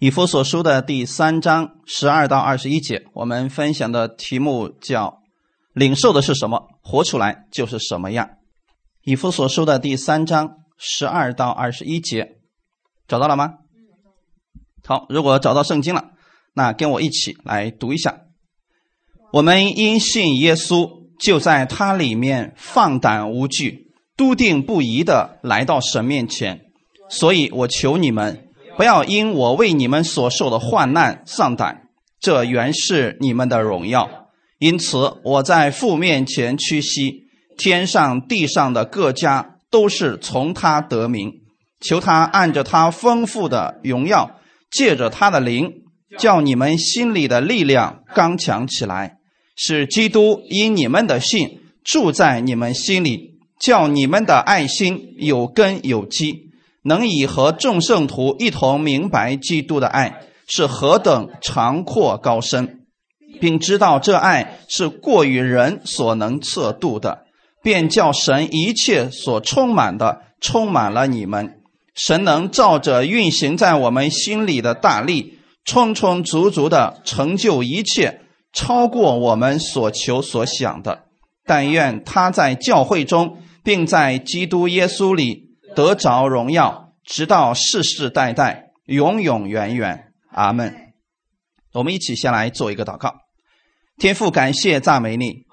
[0.00, 5.20] 以弗所书的第三章十二到二十一节，我们分享的题目叫
[5.74, 8.30] “领受的是什么，活出来就是什么样”。
[9.04, 12.38] 以弗所书的第三章十二到二十一节，
[13.06, 13.56] 找到了吗？
[14.86, 16.12] 好，如果找到圣经了，
[16.54, 18.20] 那跟我一起来读一下。
[19.34, 26.62] 我们因信耶稣，就在他里面放胆无惧、笃定不移的来到神面前。
[27.10, 28.46] 所以我求你们。
[28.80, 31.82] 不要因我为你们所受的患难丧胆，
[32.18, 34.08] 这原是你们的荣耀。
[34.58, 37.24] 因此我在父面前屈膝，
[37.58, 41.30] 天上地上的各家都是从他得名，
[41.78, 44.38] 求他按着他丰富的荣耀，
[44.70, 45.70] 借着他的灵，
[46.18, 49.18] 叫你们心里的力量刚强起来，
[49.54, 56.49] 使基督因你们的信住在你们心里，叫你们的爱心有根有基。
[56.82, 62.86] 能以和众圣徒一同明白基督的爱是何等长阔高深，
[63.40, 67.24] 并知道这爱是过于人所能测度的，
[67.62, 71.60] 便叫神一切所充满的充满了你们。
[71.94, 78.22] 神能照着运行在我们心里的大力，充充足足的成就一切，
[78.54, 81.02] 超过我们所求所想的。
[81.44, 85.49] 但愿他在教会中，并在基督耶稣里。
[85.74, 90.12] 得着荣耀，直到世世代代，永永远远。
[90.32, 90.74] 阿门。
[91.72, 93.14] 我们一起先来做一个祷告。
[93.98, 95.44] 天父，感谢赞美你，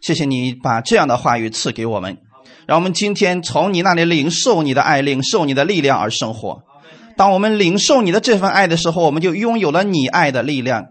[0.00, 2.18] 谢谢你把这样的话语赐给我们，
[2.66, 6.62] 让我们今天从你那里领受你的爱，领受你的力量而生活。
[7.16, 10.86] 当我们领受你的这份爱的时候，我们就拥有了你爱的力量。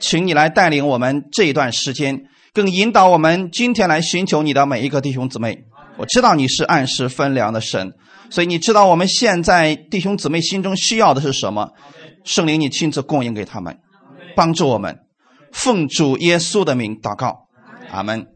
[0.00, 5.64] 请你来带领我们这一段时间，更引导我们今天来寻求你的每一个弟兄姊妹。
[5.98, 7.92] 我知道你是按时分粮的神。
[8.30, 11.70] 所以你知道我们现在弟兄姊妹心中需要的是什么？
[12.24, 13.78] 圣灵，你亲自供应给他们，
[14.36, 14.98] 帮助我们，
[15.50, 17.48] 奉主耶稣的名祷告，
[17.90, 18.26] 阿门。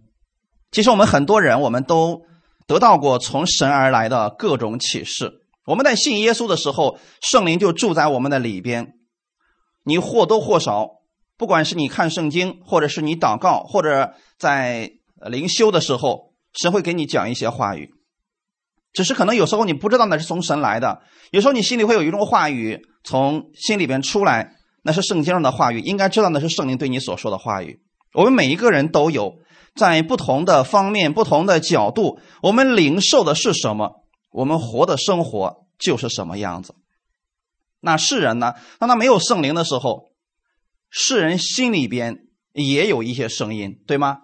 [0.70, 2.22] 其实我们很多人，我们都
[2.66, 5.30] 得到过从神而来的各种启示。
[5.66, 8.94] 我们在信耶稣的时候，圣灵就住在我们的里边。
[9.84, 10.88] 你或多或少，
[11.36, 14.90] 不管是你看圣经，或者是你祷告，或者在
[15.30, 17.94] 灵修的时候，神会给你讲一些话语。
[18.92, 27.80] 只是可能有时候你不知道那是从神来的，有时候你心里会有一种话语从心里边出来，那是圣经上的话语，应该知道那是圣灵对你所说的话语。
[28.12, 29.38] 我们每一个人都有，
[29.74, 36.74] 在不同的方面、不同的角度，我们领受的是什么，我们活的生活就是什么样子。
[37.80, 38.52] 那世人呢？
[38.78, 40.10] 当他没有圣灵的时候，
[40.90, 44.18] 世人心里边也有一些声音，对吗？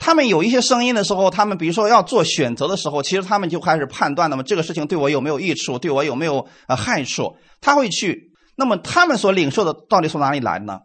[0.00, 7.36] 他们有一些声音的时候，他们比如说要做选择的时候，其实他们就开始判断，那么这个事情对我有没有益处，对我有没有呃害处？
[7.60, 10.80] 他会去，那么他们所领受的到底从哪里来呢？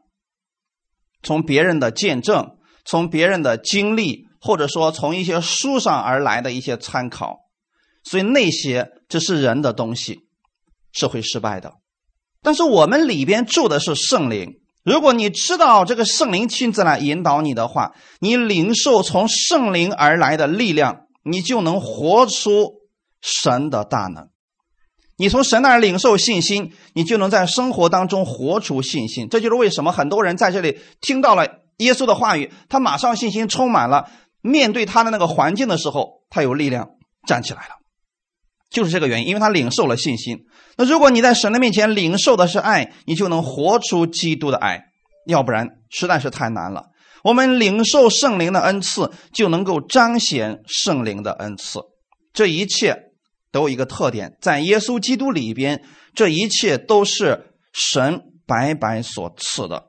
[1.23, 7.37] 从别人的见证，从别人的经历，或者说从一些书上而来的一些参考。
[8.03, 10.27] 所以那些这是人的东西，
[10.91, 11.73] 是会失败的。
[12.43, 14.59] 但是我们里边住的是圣灵。
[14.85, 22.73] 如果你知道这个圣灵亲自来引导你的话，你领受从圣灵而来的力量，你就能活出
[23.19, 24.29] 神的大能。
[25.17, 29.27] 你从神那儿领受信心，你就能在生活当中活出信心。
[29.27, 31.47] 这就是为什么很多人在这里听到了
[31.77, 36.89] 耶稣的话语，他马上信心充满了，面对他的那个环境的时候，他有力量
[37.25, 37.84] 站起来了。
[38.75, 40.37] 就是这个原因，因为他领受了信心。
[40.75, 44.81] 那如果你在神的面前领受的是爱，你就能活出基督的爱；
[45.25, 46.87] 要不然，实在是太难了。
[47.23, 51.79] 我们领受圣灵的恩赐，就能够彰显圣灵的恩赐。
[52.33, 53.13] 这一切
[53.53, 55.81] 都有一个特点，在耶稣基督里边，
[56.13, 59.85] 这一切都是神白白所赐的。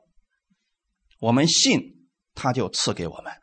[1.19, 1.81] 我们信，
[2.33, 3.33] 他就赐给我们。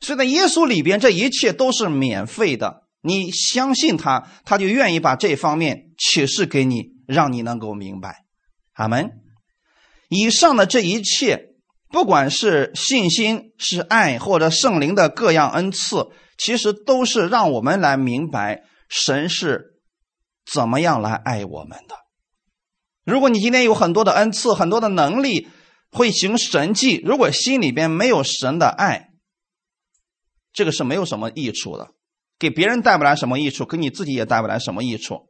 [0.00, 2.82] 所以在耶稣里边，这一切都是免费的。
[3.02, 8.24] 你相信他，他就愿意把这方面启示给你，让你能够明白。
[8.74, 9.10] 阿门。
[10.08, 11.48] 以上的这一切，
[11.88, 16.06] 不管是信心、是爱，或者圣灵的各样恩赐，
[16.38, 19.80] 其实都是让我们来明白神是
[20.44, 21.96] 怎么样来爱我们的。
[23.04, 25.48] 如果你今天有很多的恩赐、很多的能力，
[25.90, 29.08] 会行神迹，如果心里边没有神的爱，
[30.52, 31.90] 这个是没有什么益处的。
[32.42, 35.28] 给别人带不来什么益处，给你自己也带不来什么益处。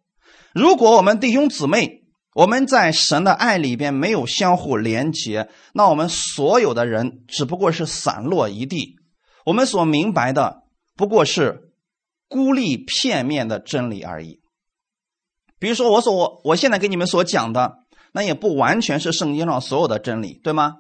[0.55, 2.05] 如果我们弟兄姊妹
[2.35, 8.97] 我们在神的爱里边没有相互连接，那我们所有的人只不过是散落一地。
[9.45, 10.63] 我们所明白的
[10.97, 11.75] 不过是
[12.29, 14.41] 孤立片面的真理而已。
[15.59, 17.75] 比如说，我所我现在给你们所讲的，
[18.15, 20.77] 那也不完全是圣经上所有的真理，对吗？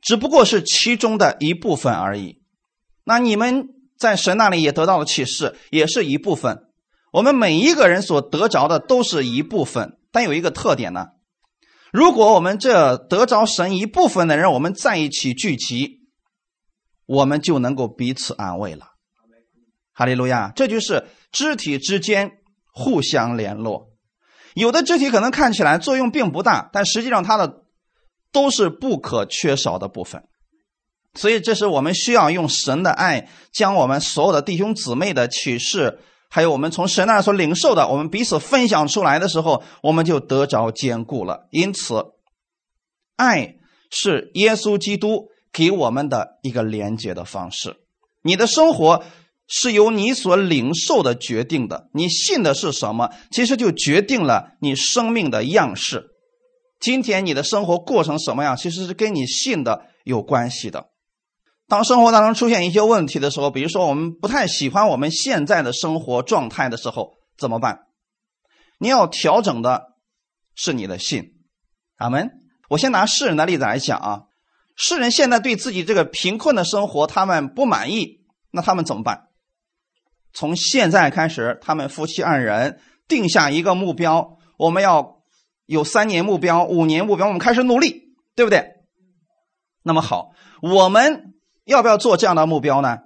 [0.00, 2.40] 只不过是其中的一部分而已。
[3.04, 3.68] 那你们
[4.02, 6.64] 在神那里也得到了启示，也是一部分。
[7.12, 11.06] 我们每一个人所得着的都是一部分，但有一个特点呢。
[11.92, 16.00] 如果我们这得着神一部分的人，我们在一起聚集，
[17.06, 18.86] 我们就能够彼此安慰了。
[19.92, 20.50] 哈利路亚！
[20.56, 22.32] 这就是肢体之间
[22.72, 23.90] 互相联络。
[24.54, 27.62] 有的肢体可能看起来作用并不大，但实际上它的
[28.32, 30.24] 都是不可缺少的部分。
[31.14, 35.98] 所以，这是我们需要用神的爱，将我们所有的弟兄姊妹的启示。
[36.34, 41.46] 还有我们从神那所领受的，我们彼此分享出来的时候，我们就得着坚固了。
[41.50, 42.06] 因此，
[43.16, 43.56] 爱
[43.90, 47.76] 是耶稣基督给我们的一个连接的方式。
[48.22, 49.04] 你的生活
[49.46, 56.06] 是由你所领受的决定的，你信的是什么，其实就决定了你生命的样式。
[56.80, 60.86] 今天你的生活过成什么样，其实是跟你信的有关系的。
[61.72, 67.86] 当生活当中出现一些问题的时候，比如说我们不太喜欢我们现在的生活状态的时候，怎么办？
[68.78, 69.94] 你要调整的
[70.54, 71.32] 是你的信。
[71.96, 72.30] 阿门。
[72.68, 74.22] 我先拿世人的例子来讲啊，
[74.76, 78.20] 世人现在对自己这个贫困的生活他们不满意，
[78.50, 79.28] 那他们怎么办？
[80.34, 85.22] 从现在开始，他们夫妻二人定下一个目标，我们要
[85.64, 88.62] 有三年目标、五年目标，我们开始努力，对不对？
[89.82, 91.30] 那么好，我们。
[91.72, 92.98] 要不要做这样的目标呢？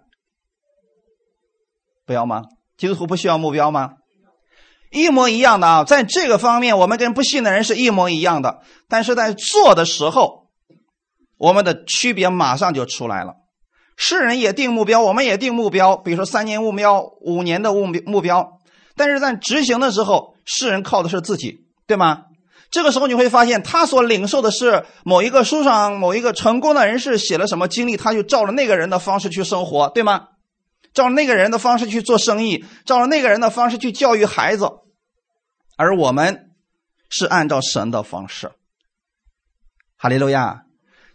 [2.04, 2.42] 不要吗？
[2.76, 3.94] 基督徒不需要目标吗？
[4.90, 8.60] 一模一样的啊，在这个方面，我们跟不信的人是一模一样的。
[8.88, 10.48] 但是在做的时候，
[11.38, 13.34] 我们的区别马上就出来了。
[13.96, 18.60] 世人也定目标，我们也定目标，比如说三年目标、五年的目目标。
[18.94, 22.24] 但是在执行的时候，世人靠的是自己，对吗？
[22.70, 30.28] 这个时候你会发现，他所领受的是某一个书上某一个成功的人士写了什么经历，他就照着那个人的方式去生活，对吗？
[30.92, 34.68] 照那个人的方式去做生意，照着那个人的方式去教育孩子，
[35.76, 36.50] 而我们
[37.08, 38.52] 是按照神的方式。
[39.98, 40.62] 哈利路亚！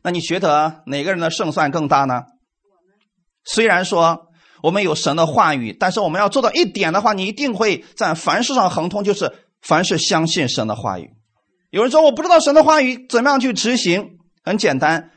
[0.03, 2.23] 那你觉得哪个人的胜算更大呢？
[3.43, 4.27] 虽然说
[4.63, 11.11] 我们有神的话语，但是我们要做到一点的话，你一定会在凡事上亨通，就是凡是相信神的话语。
[11.71, 15.09] 有人说我不知道神的话语怎么样去执行，很简单，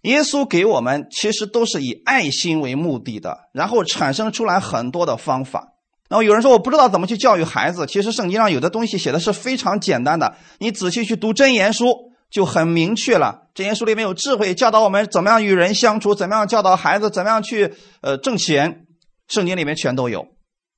[0.00, 5.74] 耶稣给我们其实都是以爱心为目的的，然后产生出来很多的方法。
[6.08, 13.48] 然后有人说我不知道怎么去教育孩子，其实圣经上有的东西写的是非常简单的，你仔细去读真言书就很明确了。
[13.54, 18.86] 真言书里面有智慧，教导我们怎么样与人相处，怎么样教导孩子，怎么样去呃挣钱，
[19.28, 20.26] 圣经里面全都有，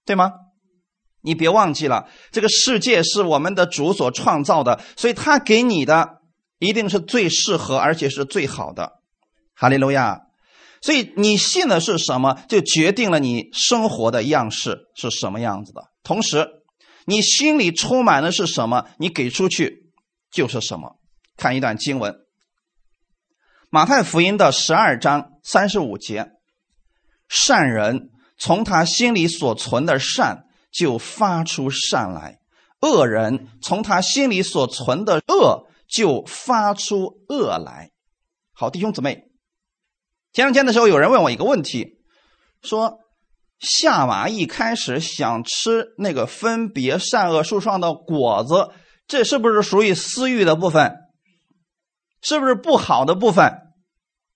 [0.05, 0.32] 对吗？
[1.25, 6.19] 你别忘记了，这个世界是我们的主所创造的，所以他给你的
[6.59, 8.93] 一定是最适合而且是最好的。
[9.55, 10.21] 哈利路亚！
[10.82, 15.85] 所以你信的是什么，就决定了你生活的样式是什么样子的。
[16.03, 16.47] 同时，
[17.06, 19.91] 你心里充满的是什么，你给出去
[20.31, 20.99] 就是什么。
[21.38, 22.12] 看一段经文，
[23.71, 26.32] 《马太福音》的十二章三十五节：
[27.31, 30.44] 善人从他心里所存的善。
[30.75, 32.41] 就发出善来，
[32.81, 37.93] 恶人从他心里所存的恶就发出恶来。
[38.52, 39.28] 好，弟兄姊妹，
[40.33, 42.00] 前两天的时候，有人问我一个问题，
[42.61, 42.99] 说
[43.61, 48.71] 夏娃一开始想吃那个分别善恶树上的果子，
[49.07, 50.97] 这是不是属于私欲的部分？
[52.21, 53.61] 是不是不好的部分？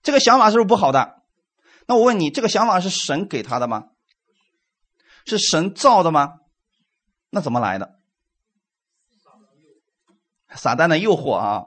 [0.03, 1.17] 这个想法是不是不好的？
[1.89, 3.85] 那我问你，这个想法是神给他的吗？
[5.29, 6.35] 是神造的吗？
[7.31, 7.99] 那怎么来的？
[10.55, 11.65] 撒旦的诱惑啊！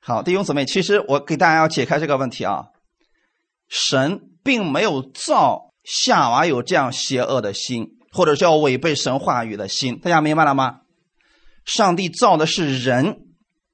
[0.00, 2.66] 好，弟兄姊妹，其实我给大家要解开这个问题啊。
[3.68, 10.82] 神并没有造夏娃有这样邪恶的心，或者叫违背神话语的心，大家明白了吗？
[11.64, 13.26] 上帝造的是人，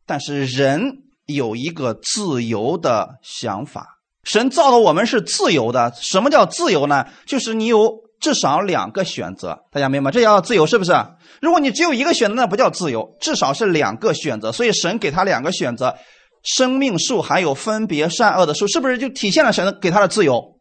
[0.06, 3.99] 但是人有一个自由的想法。
[4.24, 5.92] 神造的我们是自由的。
[6.00, 7.06] 什么叫自由呢？
[7.26, 9.64] 就是你有至少两个选择。
[9.72, 10.92] 大家明白这叫自由是不是？
[11.40, 13.16] 如果你只有一个选择，那不叫自由。
[13.20, 14.52] 至少是两个选择。
[14.52, 15.96] 所以神给他两个选择：
[16.42, 20.60] 生命树还有分别善恶的树，是不是就体现了神给他的自由？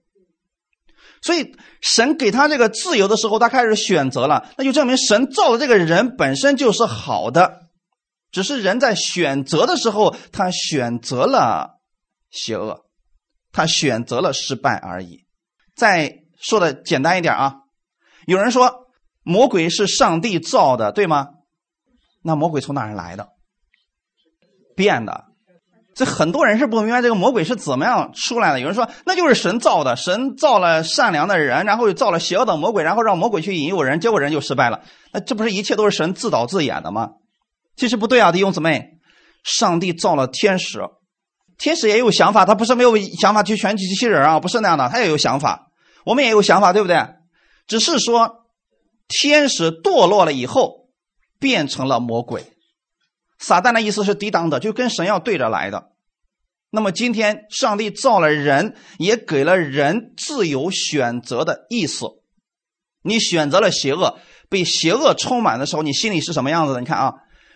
[1.22, 7.60] 所以神给他这个自由的时候，他开始选择了，那就证明神造的这个人本身就是好的，
[8.32, 11.80] 只是人在选择的时候，他选择了
[12.32, 12.86] 邪恶。
[13.52, 15.26] 他选择了失败而已。
[15.76, 17.56] 再说的简单一点啊，
[18.26, 18.88] 有人说
[19.24, 21.28] 魔鬼是上帝造的，对吗？
[22.24, 23.30] 那魔鬼从哪儿来的？
[24.76, 25.26] 变的。
[25.94, 28.60] 这很多人是不明白这个魔鬼是怎么样出来的。
[28.62, 34.84] 有人说那就是神造的，神造了善良的人，然后又造了邪恶的魔鬼，然后让魔鬼去引诱人，结果人就失败了。
[35.12, 37.10] 那这不是一切都是神自导自演的吗？
[37.76, 39.00] 其实不对啊，弟兄姊妹，
[39.44, 40.80] 上帝造了天使，
[41.62, 45.70] 天使也有想法，他不是没有想法去选机器人啊，不是那样的，他也有想法。
[46.04, 46.98] 我们也有想法，对不对？
[47.68, 48.48] 只是说
[49.08, 50.88] 天使堕落了以后
[51.40, 52.44] 变成了魔鬼。
[53.38, 55.92] 撒旦的意思是抵挡的，就跟神要对着来的。
[56.72, 62.08] 那么今天上帝造了人，也给了人自由选择的意思。
[63.04, 64.18] 你选择了邪恶，
[64.50, 66.80] 被邪恶充满的时候，你心里是什么样子的？
[66.80, 67.14] 你看啊，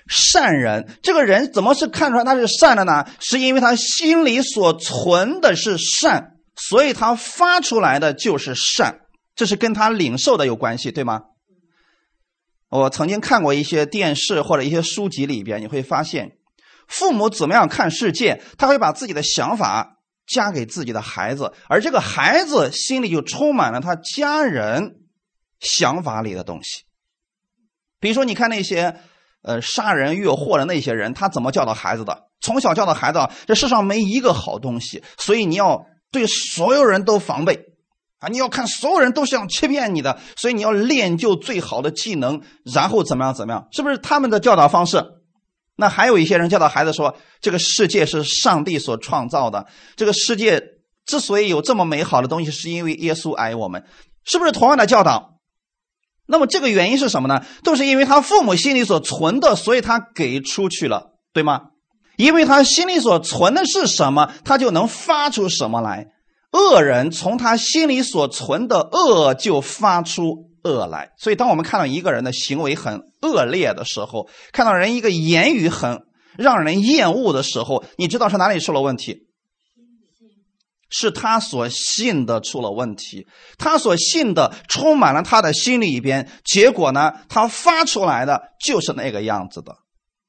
[0.07, 3.05] 善人这个人怎么是看出来他是善的呢？
[3.19, 8.99] 是因为他心里所存的是善，所以他发出来的就是善。
[9.35, 11.21] 这是跟他领受的有关系，对吗？
[12.69, 16.37] 我曾经看过一些电视或者一些书籍里边，你会发现，
[16.87, 24.95] 父母怎么样看世界，他会把自己的想法加给自己的孩子，而这个孩子心里就充满了他家人
[25.59, 26.83] 想法里的东西。
[27.99, 28.95] 比如说，你看那些
[29.45, 32.23] 呃杀人越货的那些人，他怎么教导孩子的？
[32.41, 37.59] 从小教导孩子，这世上没一个好东西，所以你要对所有人都防备。
[38.19, 38.29] 啊！
[38.29, 43.67] 你要看所有人都想欺骗你的，所以你要练就最好的技能，然后怎么样怎么样？
[43.73, 45.03] 是不是他们的教导方式？
[45.75, 50.63] 那还有一些人教导孩子说，这个世界是上帝所创造的，这个世界
[51.05, 53.83] 之所以有这么美好的东西，是因为耶稣爱我们，
[54.23, 55.34] 是不是同样的教导？
[56.27, 57.45] 那么这个原因是什么呢？
[57.63, 61.61] 都是因为他父母心里所存的，所以他给出去了，对吗？
[62.17, 66.07] 因为他心里所存的是什么，他就能发出什么来。
[66.51, 76.03] 恶人从他心里所存的恶就发出恶来，所以当我们看到一个人的行为很恶劣的时候，看到人一个言语很
[76.37, 79.24] 让人厌恶的时候，你知道是哪里出了问题？
[80.97, 89.75] 是他所信的出了问题，他所信的充满了他的心里边，结果呢，他发出来的就是那个样子的。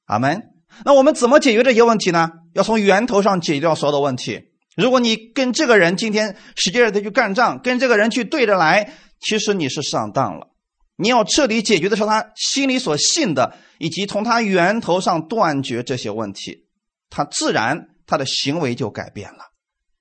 [0.06, 0.42] 阿门。
[0.84, 2.32] 那我们怎么解决这些问题呢？
[2.52, 4.40] 要从源头上解决掉所有的问题。
[4.76, 10.48] 如果你跟这个人今天使劲的去干仗，跟这个人去对着来，其实你是上当了。
[10.96, 16.66] 你要彻底解决的是他心里所信的，以及从他源头上断绝这些问题，
[17.08, 19.38] 他自然他的行为就改变了。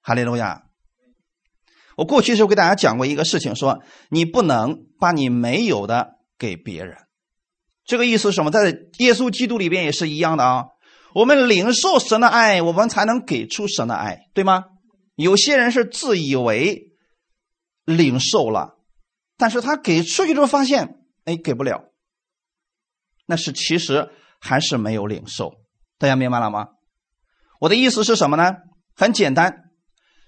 [0.06, 0.66] 哈利路亚！
[1.98, 6.96] 我过去时候给大家讲过一个事情，说你不能把你没有的给别人。
[7.86, 8.52] 这个意思是什么？
[8.52, 8.70] 在
[9.00, 10.66] 耶稣基督里边也是一样的啊。
[11.16, 14.66] 我们领受神的爱，我们才能给出神的爱，对吗？
[15.16, 16.92] 有些人是自以为
[17.84, 18.78] 领受了，
[19.38, 21.86] 但是他给出去之后发现，哎，给不了，
[23.26, 25.54] 那是其实还是没有领受。
[25.98, 26.68] 大家明白了吗？
[27.62, 28.54] 我的意思是什么呢？
[28.96, 29.65] 很简单，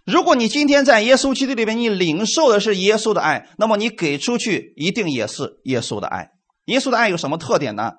[0.07, 6.31] 如果你今天在耶稣基督里面，你领受的是耶稣的爱，那么你给出去一定也是耶稣的爱。
[6.65, 7.91] 耶稣的爱有什么特点呢？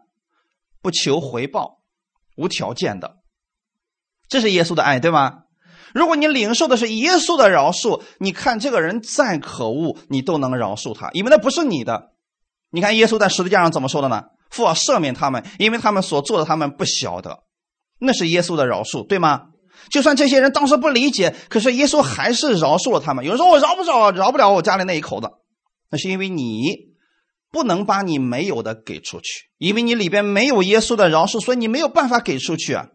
[0.80, 1.76] 不求回报。
[2.34, 3.16] 无条件的，
[4.28, 5.40] 这是耶稣的爱，对吗？
[5.92, 12.12] 如果你领受的是耶稣的饶恕，你看这个人再可恶，你都能饶恕他，因为那不是你的。
[12.70, 14.26] 你看耶稣在十字架上怎么说的呢？
[14.50, 17.40] 父啊，赦免他们，因为他们所做的他们不晓得。
[17.98, 19.48] 那是耶稣的饶恕，对吗？
[19.90, 23.24] 就算这些人当时不理解，可是耶稣还是饶恕了他们。
[23.24, 25.28] 有人说我饶不饶，饶不了我家里那一口子，
[25.90, 26.88] 那是因为你。
[27.50, 32.88] 不能把你没有的给出去，因为你里边没有耶稣的饶恕，所以你没有办法给出去啊，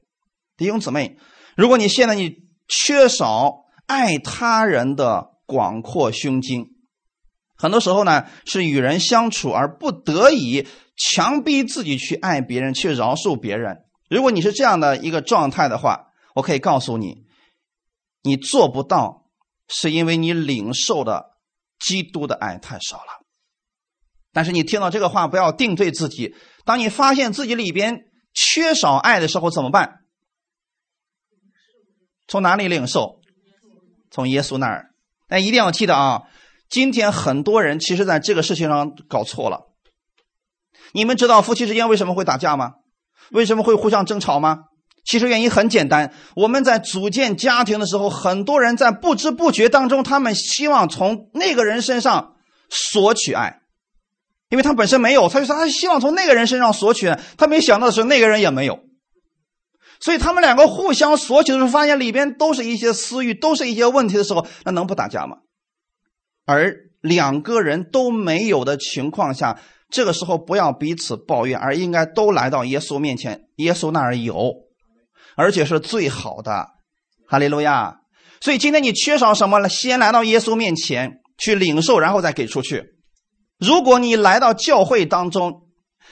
[0.55, 1.17] 弟兄姊妹。
[1.57, 2.35] 如果你现在你
[2.67, 6.67] 缺少爱他人的广阔胸襟，
[7.57, 13.77] 很多时候呢是与人相处而不得已强逼自己去爱别人，去饶恕别人。
[14.07, 17.25] 如果你是这样的一个状态的话，我可以告诉你，
[18.21, 19.25] 你做不到，
[19.67, 21.31] 是因为你领受的
[21.79, 23.23] 基督的爱太少了。
[24.31, 26.35] 但是你听到这个话，不要定罪自己。
[26.65, 29.99] 当你发现自己里边缺少爱的时候，怎么办？
[32.27, 33.19] 从哪里领受？
[34.09, 34.91] 从耶稣那儿。
[35.27, 36.23] 但一定要记得啊，
[36.69, 39.71] 今天很多人其实在这个事情上搞错了。
[40.93, 42.73] 你们知道夫妻之间为什么会打架吗？
[43.31, 44.65] 为什么会互相争吵吗？
[45.03, 52.35] 其实原因很简单，我们在组建家庭的时候，很多人在不知不觉当中，他们希望从那个人身上
[52.69, 53.59] 索取爱。
[54.49, 58.81] 因为他本身没有，他就说他希望从那个人身上索取，他没想到的是那个人也没有，
[59.99, 65.37] 所以他们两个互相索取的时候，发现里边都是一些私欲，都是一些问题的时候，那能不打架吗？
[66.45, 73.45] 而两个人都没有的情况下，这个时候不要彼此抱怨，而应该都来到耶稣面前。
[73.55, 74.53] 耶稣那儿有，
[75.35, 76.67] 而且是最好的。
[77.27, 78.01] 哈利路亚！
[78.41, 79.69] 所以今天你缺少什么了？
[79.69, 82.83] 先来到耶稣面前去领受，然后再给出去。
[83.57, 85.61] 如果你来到教会当中，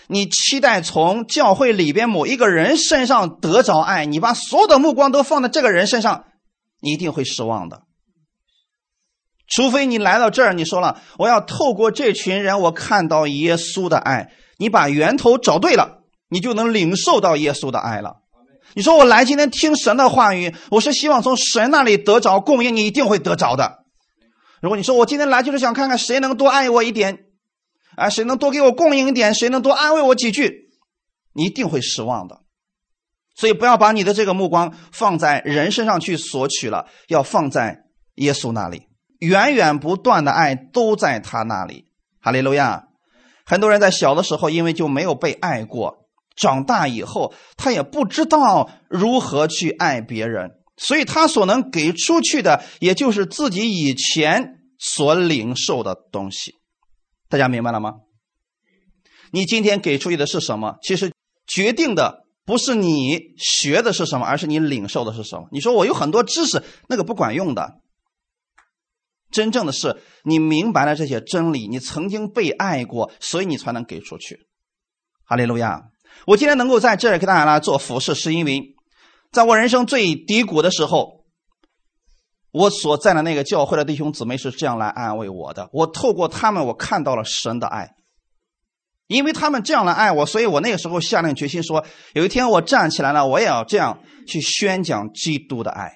[0.08, 6.26] 你期待从教会里边某一个人身上得着爱，你把所有的目光都放在这个人身上，
[6.80, 7.84] 你一定会失望的。
[9.48, 14.32] 除非你来到这儿，你说了我要透过这群人，我看到耶稣的爱。
[14.58, 18.21] 你把源头找对了，你就能领受到耶稣的爱了。
[18.74, 23.86] 你说我来今天听神的话语，我是希望从神那里得着供应，你一定会得着的。
[24.62, 27.26] 如果你说我今天来就是想看看谁能多爱我一点，
[27.96, 30.70] 啊，谁能多给我供应一点，谁能多安慰我几句，
[31.34, 32.42] 你一定会失望的。
[33.36, 37.80] 所以不要把你的这个目光放在人身上去索取了，要放在
[38.16, 38.84] 耶稣那里。
[39.20, 41.86] 源源不断的爱都在他那里，
[42.22, 42.88] 哈利路亚！
[43.46, 46.01] 很多人在小的时候因为就没有被爱过，
[46.36, 56.56] 长大以后他也不知道如何去爱别人，所以他所能给出去的也就是自己以前所领受的东西。
[57.30, 57.94] 大家明白了吗？
[59.32, 60.78] 你今天给出去的是什么？
[60.82, 61.14] 其实
[61.48, 65.48] 决定的不是你学的是什么，而是你领受的是什么。
[65.52, 67.80] 你说我有很多知识，那个不管用的。
[69.32, 74.48] 真正的是你明白了这些真理，你曾经被爱过，所以你才能给出去。
[75.24, 75.91] 哈利路亚！
[76.26, 78.62] 我今天能够在这里给大家来做服饰，是因为
[79.32, 81.24] 在我人生最低谷的时候，
[82.52, 85.70] 我所在的那个教会的弟兄姊妹是这样来安慰我的。
[85.72, 87.90] 我透过他们，我看到了神的爱，
[89.08, 95.94] 因为他们这样来爱我，所以我那个时候下定决心说，有一天我站起来了，我也要这样去宣讲基督的爱。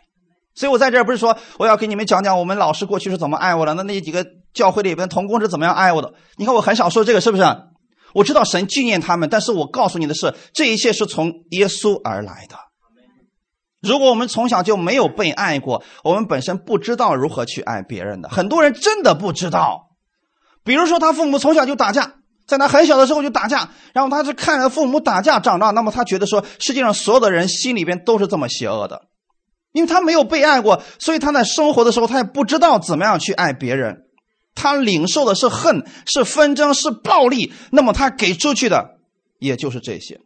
[0.55, 6.13] 所以我在这儿不是说我要给你们讲讲我们老师过去是怎么爱我的，那那几个教会里边同工是怎么样爱我的。
[6.38, 7.43] 你看我很少说这个，是不是？
[8.15, 12.55] 我知道神纪念他们，但是我告诉你的是，这一切是从耶稣而来的。
[13.81, 18.30] 如果我们从小就没有被爱过，我们本身不知道如何去爱别人的。
[18.30, 19.89] 很多人真的不知道。
[20.63, 22.13] 比如说他父母从小就打架，
[22.47, 29.01] 在他很小的时候就打架，然后他是看着父母打架长大，那么他觉得说世界上所有的人心里边都是这么邪恶的。
[29.73, 34.04] 因为他没有被爱过，所以他在生活的时候，他也不知道怎么样去爱别人。
[34.56, 37.54] 他领受的是恨，是纷争，是暴力。
[37.72, 38.98] 那么他给出去的
[39.38, 40.20] 也就是这些。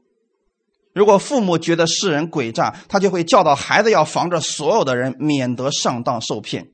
[0.93, 6.71] 如果父母觉得世人诡诈，他就会教导孩子要防着所有的人，免得上当受骗。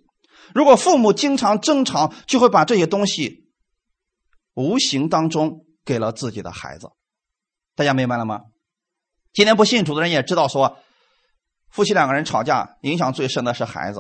[0.54, 3.46] 如果父母经常争吵，就会把这些东西
[4.54, 6.90] 无形当中给了自己的孩子。
[7.76, 8.42] 大家明白了吗？
[9.34, 10.78] 今天不信主的人也知道说。
[11.68, 14.00] 夫妻两个人吵架，影响最深的是孩子；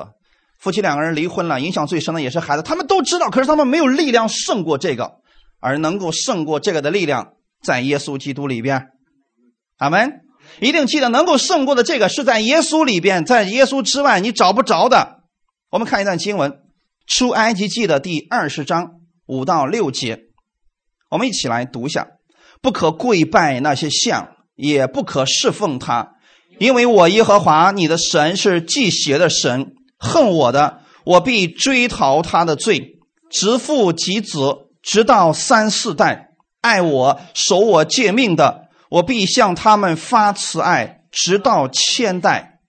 [0.59, 2.63] 夫妻两个人离婚了，影响最深的也是孩子。
[2.63, 5.15] 他们都知道，可是他们没有力量胜过这个，
[5.59, 8.87] 而能够胜过这个的力量在耶稣基督里边。
[9.77, 10.21] 阿门！
[10.61, 15.23] 一定记得，能够胜过的这个是在耶稣里边，在耶稣之外你找不着的。
[15.71, 16.51] 我们看一段经文，
[17.07, 18.91] 《出埃及记》的第二十章
[19.25, 20.19] 五到六节，
[21.09, 22.07] 我们一起来读一下：
[22.61, 26.13] 不可跪拜那些像，也不可侍奉他。
[26.57, 42.59] 因为我耶和华你的神是忌邪的神，恨我的，我必追讨他的罪，直父及子，直到三四代；爱我、守我诫命的，我必向他们发慈爱，直到千代。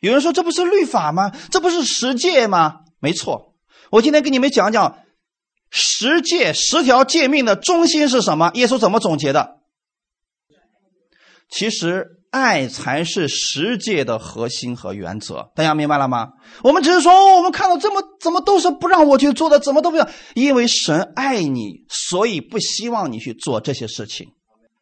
[0.00, 1.32] 有人说这不是律法吗？
[1.50, 2.80] 这不是十诫吗？
[3.00, 3.54] 没错，
[3.90, 4.98] 我今天给你们讲讲
[5.70, 8.50] 十诫、十条诫命的中心是什么。
[8.54, 9.58] 耶稣怎么总结的？
[11.48, 12.12] 其实。
[12.36, 16.32] 爱才是十诫的核心和原则，大家明白了吗？
[16.62, 24.28] 我们只是说，我们看到这么怎么都是不让我去做的，怎么都不要，因为神爱你，所以不希望你去做这些事情。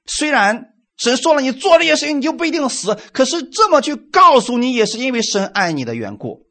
[0.07, 6.47] 虽然神说了，你做这些事情你就不一定死，可是这么去告诉你，也是因为神爱你的缘故。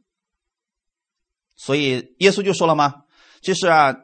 [1.56, 2.94] 所以耶稣就说了吗？
[3.42, 3.96] 就是啊，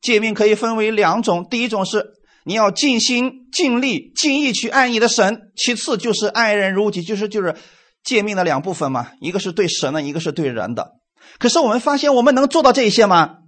[0.00, 2.16] 诫命可以分为两种，第一种是。
[2.46, 7.56] 你要尽心尽力尽意去爱你的神，其次就是爱人如己，就是就是
[8.04, 10.92] 诫命的两部分嘛，一个是对神的，一个是对人的。
[11.38, 13.38] 可是我们发现，我们能做到这些吗？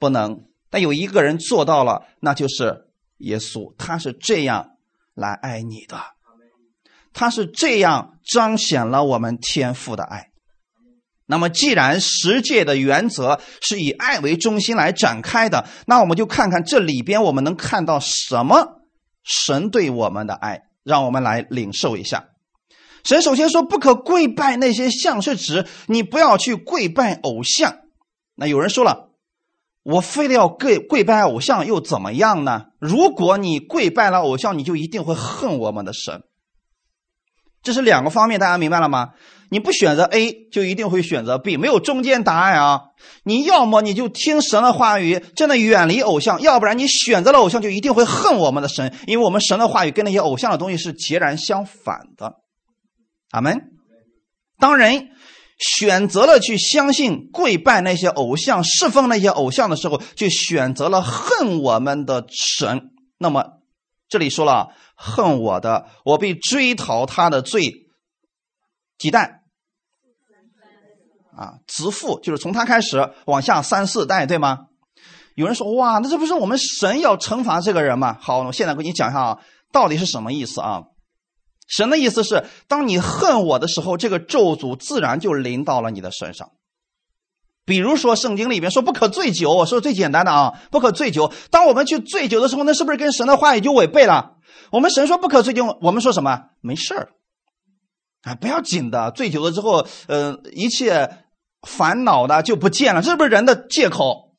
[0.00, 0.40] 不能。
[0.68, 4.70] 但有一个人做到了，那就是耶稣，他是这样
[5.14, 5.96] 来爱你的，
[7.12, 10.30] 他是这样彰显了我们天赋的爱。
[11.26, 18.82] 那么，既然十诫的原则是以爱为中心来展开的，那我们就看看这里边我们能看到什么
[19.22, 22.26] 神对我们的爱，让我们来领受一下。
[23.04, 27.78] 神首先说不可跪拜那些像，是指你不要去跪拜偶像。
[28.34, 29.10] 那有人说了，
[29.82, 32.66] 我非得要跪跪拜偶像又怎么样呢？
[32.78, 36.22] 如果你跪拜了偶像，你就一定会恨我们的神。
[37.62, 39.12] 这是两个方面，大家明白了吗？
[39.50, 42.80] 你不选择 A，就一定会选择 B，没有中间答案啊！
[43.24, 52.36] 你要么你就听神的话语，真的远离偶像；要不然你选择了偶像，就一定会恨我们的神，因为我们神的话语跟那些偶像的东西是截然相反的。
[53.30, 53.70] 阿门。
[54.58, 55.10] 当人
[55.58, 62.90] 选择了去相信、跪拜那些偶像、侍奉那些偶像的时候，就选择了恨我们的神。
[63.18, 63.44] 那么
[64.08, 64.68] 这里说了。
[64.96, 67.83] 恨我的，我被追讨他的罪，
[69.04, 69.42] 几代？
[71.36, 74.68] 啊，直父就是从他开始往下三四代，对吗？
[75.34, 78.16] 有人说，哇，那这不是我们神要惩罚这个人吗？
[78.18, 79.38] 好，我现在给你讲一下啊，
[79.70, 80.84] 到底是什么意思啊？
[81.68, 86.52] 神的意思是，当你恨我的时候，这个咒诅自然就临到了你的身上。
[87.66, 91.30] 比如说，圣经里面说不可醉酒，我说最简单的啊，不可醉酒。
[91.50, 94.36] 当我们去醉酒的时候，那是不是跟神的话语就违背了？
[94.70, 96.44] 我们神说不可醉酒，我们说什么？
[96.62, 97.08] 没事儿，
[98.24, 99.10] 啊，不要紧的。
[99.10, 101.08] 醉酒了之后，呃，一切
[101.66, 104.32] 烦恼的就不见了，这是不是人的借口？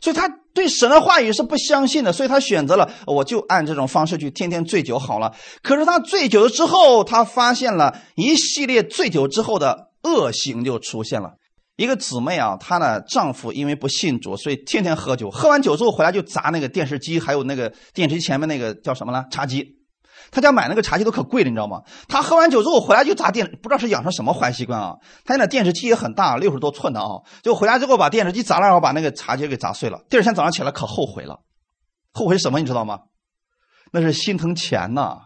[0.00, 5.34] 所以他对神的话语是不相信的，所以他选择了我就按这种方式去天天醉酒好了。
[5.62, 11.30] 可是他醉酒了之后，他发现了一系列醉酒之后的恶行就出现了。
[11.76, 15.30] 一个姊妹啊，她的丈夫因为不信主，所以天天喝酒。
[15.30, 19.26] 喝完酒之后回来就砸那个电视机，还有那个电视机前面那个叫什么了？
[19.30, 19.75] 茶几。
[20.30, 21.82] 他家买那个茶几都可贵了，你知道吗？
[22.08, 24.94] 他喝完酒之后回来就砸电，不知道是养成什么坏习惯啊。
[25.24, 27.08] 他家那电视机也很大，六十多寸的啊。
[27.42, 30.00] 就回来之后把电视机砸了，然后把那个茶几给砸碎了。
[30.08, 31.40] 第二天早上起来可后悔了，
[32.12, 32.58] 后悔什么？
[32.58, 33.00] 你知道吗？
[33.92, 35.18] 那是心疼钱呐。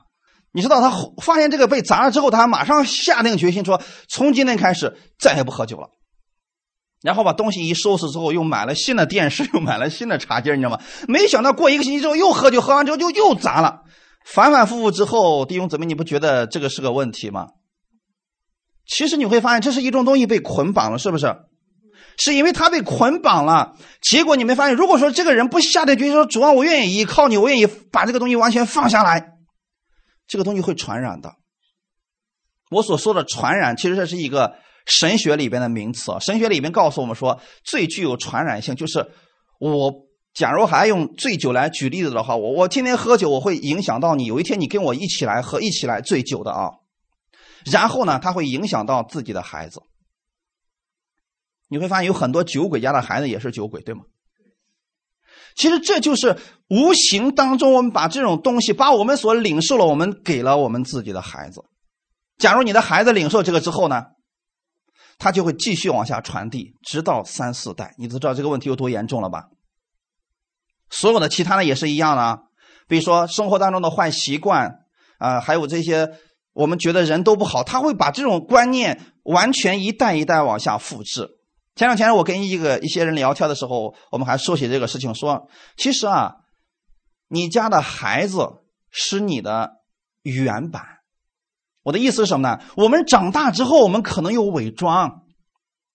[0.53, 0.91] 你知道他
[1.23, 5.89] 发现这个被砸了之后，他马上下定决心说，从今天开始再也不喝酒了。
[7.03, 10.81] 然后把东西一收拾之后，又买了新的电视，又买了新的茶几，你知道吗？
[11.09, 13.85] 没想到过一个星期之后又喝酒，喝完之后就又砸了，
[14.25, 17.49] 反反复复之后，弟兄姊妹，你不觉得这个是个问题吗？
[18.87, 21.35] 其实你会发现，这是一种东西被捆绑了，是不是？
[22.19, 29.35] 是因为他被捆绑了，结果你没发现，如果说这个人不下定决心说主啊，我愿意依靠你，我愿意把这个东西完全放下来，
[30.27, 31.35] 这个东西会传染的。
[32.71, 34.55] 我所说的传染，其实这是一个。
[34.87, 39.09] 神学里边的名词，神学里边告诉我们说，最具有传染性就是
[39.61, 39.93] 我。
[40.33, 44.25] 假如还用醉酒来举例子的话，我我天天喝酒，我会影响到你。
[44.25, 46.71] 有一天你跟我一起来喝，一起来醉酒的啊。
[47.71, 49.83] 然后呢，他会影响到自己的孩子。
[51.69, 54.03] 你会发现有很多酒鬼家的孩子也是酒鬼，对吗？
[55.57, 56.37] 其实这就是
[56.69, 61.63] 无形当中，我们把这种东西，把我们所领受了，我们给了我们自己的孩子。
[62.39, 64.05] 假如你的孩子领受这个之后呢？
[65.19, 69.49] 他就会继续往下传递，直到三四代，你都知道这个问题有多严重了吧？
[70.91, 72.43] 所有的其他的也是一样的，
[72.87, 74.81] 比如说生活当中的坏习惯
[75.19, 76.11] 啊，还有这些
[76.53, 81.29] 我们觉得人都不好，他会把这种观念完全一代一代往下复制。
[81.77, 86.35] 前两天我跟一个一些人聊天的时候，我们还说起这个事情，说其实啊，
[87.29, 88.47] 你家的孩子
[88.91, 89.71] 是你的
[90.23, 90.83] 原版。
[91.83, 92.61] 我的意思是什么呢？
[92.77, 95.23] 我们长大之后，我们可能有伪装，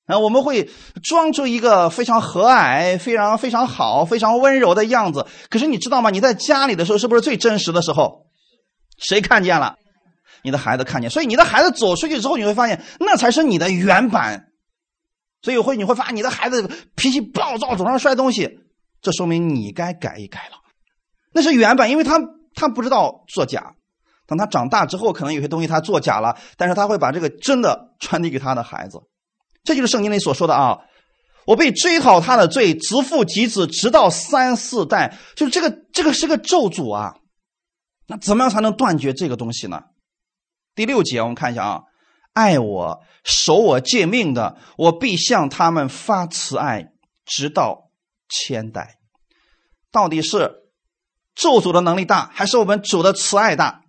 [0.05, 0.69] 啊，我们会
[1.03, 5.25] 装出一个非常和蔼、非常非常好、非常温柔的样子。
[5.49, 6.11] 可是你知道吗？
[6.11, 8.27] 你在家里的时候，是不是最真实的时候？
[8.97, 9.77] 谁看见了？
[10.43, 11.09] 你的孩子看见。
[11.09, 14.45] 所以你的孩子走出去之后，你会发现那才是你的原版。
[15.41, 18.59] 所以会你会发现你的孩子脾气暴躁，总上摔东西，
[19.01, 20.57] 这说明你该改一改了。
[21.33, 22.19] 那是原版，因为他
[22.53, 23.73] 他不知道作假。
[24.27, 28.99] 等他长大之后，可能有些东西他作假了，但是他会把这个真的传递给他的孩子。
[29.65, 30.77] 这就是圣经里所说的啊，
[31.45, 37.15] 我被追讨他的罪，直父及子，直到三四代，就是这个这个是个咒诅啊。
[38.07, 39.81] 那怎么样才能断绝这个东西呢？
[40.75, 41.81] 第六节我们看一下啊，
[42.33, 46.91] 爱我、守我诫命的，我必向他们发慈爱，
[47.25, 47.89] 直到
[48.29, 48.99] 千代。
[49.91, 50.65] 到底是
[51.33, 53.84] 咒诅的能力大，还是我们主的慈爱大？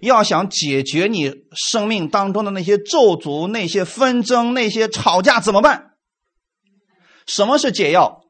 [0.00, 5.90] 要想解决你生命当中的那些咒诅、那些纷争、那些吵架，怎么办？
[7.26, 8.22] 什么是解药？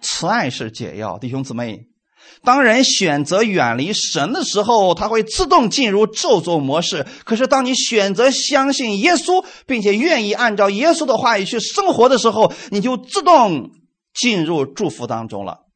[0.00, 1.86] 慈爱是解药，弟兄姊妹。
[2.42, 7.04] 当人选择远离神的时候，他会自动进入咒诅模式。
[7.24, 13.70] 可是，当你选择相信耶稣，并且愿意按照耶稣的话语去生活的时候，你就自动
[14.14, 15.66] 进入祝福当中了。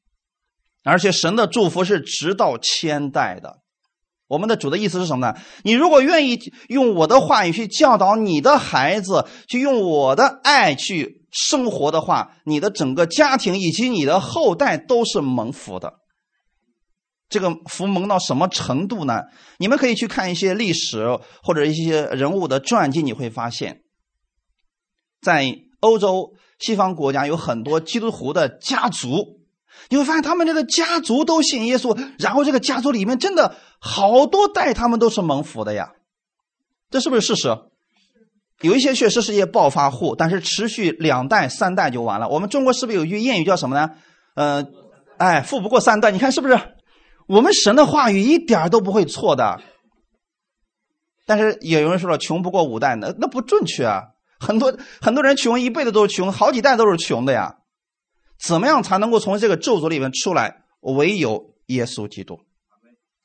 [0.85, 3.64] 而且，神的祝福是直到千代的。
[4.27, 5.35] 我们的主的意思是什么呢？
[5.63, 15.93] 你如果愿意用我的话语去教导你的孩子，去用我的爱去生活的话，你的整个家庭以及你的后代都是蒙福的。
[17.29, 19.23] 这个福蒙到什么程度呢？
[19.59, 23.83] 你们可以去看一些历史或者一些人物的传记，你会发现，
[25.21, 29.41] 在欧洲西方国家有很多基督徒的家族，
[29.89, 35.93] 你会发现他们这个家族都信耶稣，然后这个家族里面真的好多代他们都是蒙福的呀，
[36.91, 37.57] 这是不是事实？
[38.61, 42.29] 有一些确实是一些暴发户，但是持续两代三代就完了。
[42.29, 43.91] 我们中国是不是有句谚语叫什么呢？
[44.35, 44.65] 呃，
[45.19, 46.59] 哎，富不过三代，你看是不是？
[47.27, 49.61] 我们神的话语一点都不会错的，
[51.27, 54.03] 但是也有人说了，穷不过五代，那那不准确啊！
[54.39, 57.57] 很多很多人穷一辈子都是穷，好几代都是穷的呀。
[58.47, 60.63] 怎么样才能够从这个咒诅里面出来？
[60.81, 62.41] 唯有耶稣基督，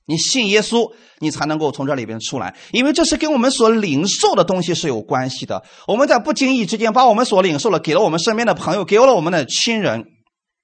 [0.06, 5.62] 你信耶稣，你才能够从这里边出来，因为这是跟我们所领受的东西是有关系的。
[5.88, 10.06] 我们在不经意之间把我们所领受了给了我们身边的朋友，给了我们的亲人，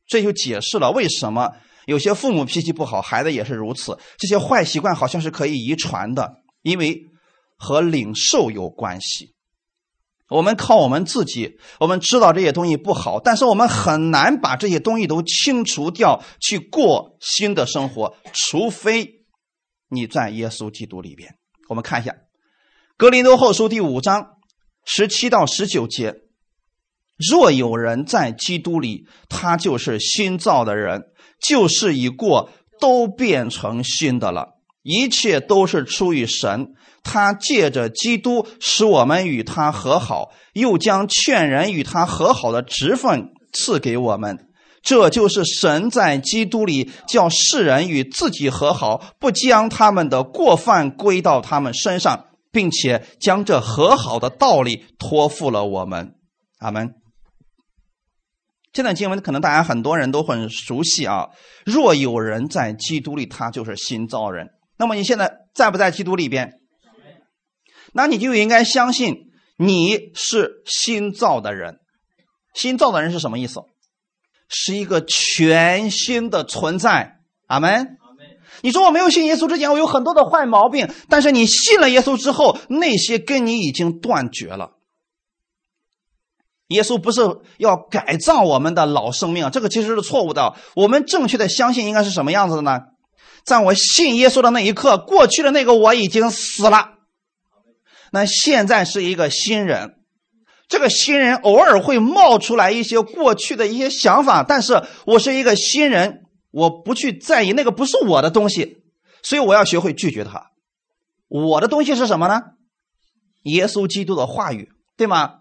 [0.08, 1.52] 这就解释了为什么。
[1.86, 4.00] 有些父母脾气不好，孩子也是如此。
[4.18, 7.02] 这些坏习惯好像是可以遗传的，因为
[7.58, 9.35] 和领受有关系。
[10.36, 18.15] 我们靠我们自己，我们知道这些东西不好，但是我们很难把这些东西都清除掉，去过新的生活。
[18.34, 19.26] 除非
[19.89, 21.36] 你在耶稣基督里边。
[21.69, 22.12] 我们看一下
[22.98, 24.28] 《格林多后书》第五章
[24.84, 26.15] 十七到十九节：
[27.17, 31.06] 若有人在基督里，他就是新造的人。
[31.39, 34.56] 旧事已过，都变成新的了。
[34.84, 36.74] 一切都是出于神，
[37.06, 44.50] 他借着基督使我们与他和好，又将劝人与他和好的职分赐给我们。
[44.82, 56.15] 这就是神在基督里叫世人与自己和好，不将他们的过犯归到他们身上，并且将这和好的道理托付了我们。
[56.60, 56.94] 阿门。
[58.74, 61.30] 这段经文可能大家很多人都很熟悉啊。
[61.65, 64.50] 若有人在基督里，他就是新造人。
[64.78, 66.52] 那么你现在在不在基督里边？
[67.95, 71.79] 那你就应该相信你是新造的人。
[72.53, 73.62] 新造的人是什么意思？
[74.49, 77.19] 是一个全新的存在。
[77.47, 77.97] 阿门。
[78.62, 84.71] 你说我没有信耶稣之前，我有很多的坏毛病，但是你信了耶稣之后，那些跟你已经断绝了。
[86.67, 87.21] 耶稣不是
[87.58, 90.55] 要改造我们的老生命，这个其实是错误的。
[90.75, 92.81] 我们正确的相信应该是什么样子的呢？
[93.45, 96.94] 在我信耶稣的那一刻，过去的那个我已经死了，
[98.15, 99.95] 那现在是一个新人。
[100.69, 108.78] 这个新人偶尔会冒出来一些过去的一些想法，但是我是一个新人，我不去在意那个不是我的东西，
[109.21, 110.51] 所以我要学会拒绝他。
[111.28, 112.41] 我的东西是什么呢？
[113.43, 115.34] 耶稣基督的话语，对吗？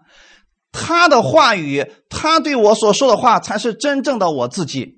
[0.73, 4.95] 他的话语，他对我所说的话，才是真正的我自己。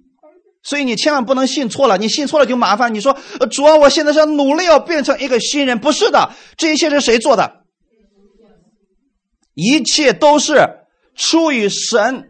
[0.64, 2.94] 所以你千万不能信错了，你信错了就麻烦。
[2.94, 3.16] 你说
[3.52, 7.57] 主啊，我现在是努力要变成一个新人，不是的，这一切是谁做的？
[9.58, 12.30] 一切都是出于神。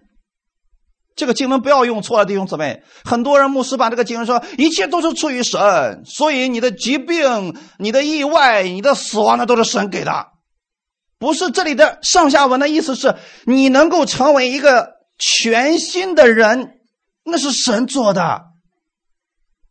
[1.13, 2.83] 这个经文不要用错了，弟兄姊妹。
[3.03, 10.27] 很多人牧师把这个经文说，一切都是出于神，所以你的疾病、你的意外、你的死亡，那都是神给的。
[11.19, 16.79] 不是这里的上下文的意思是你能够成为一个全新的人，
[17.25, 18.43] 那是神做的，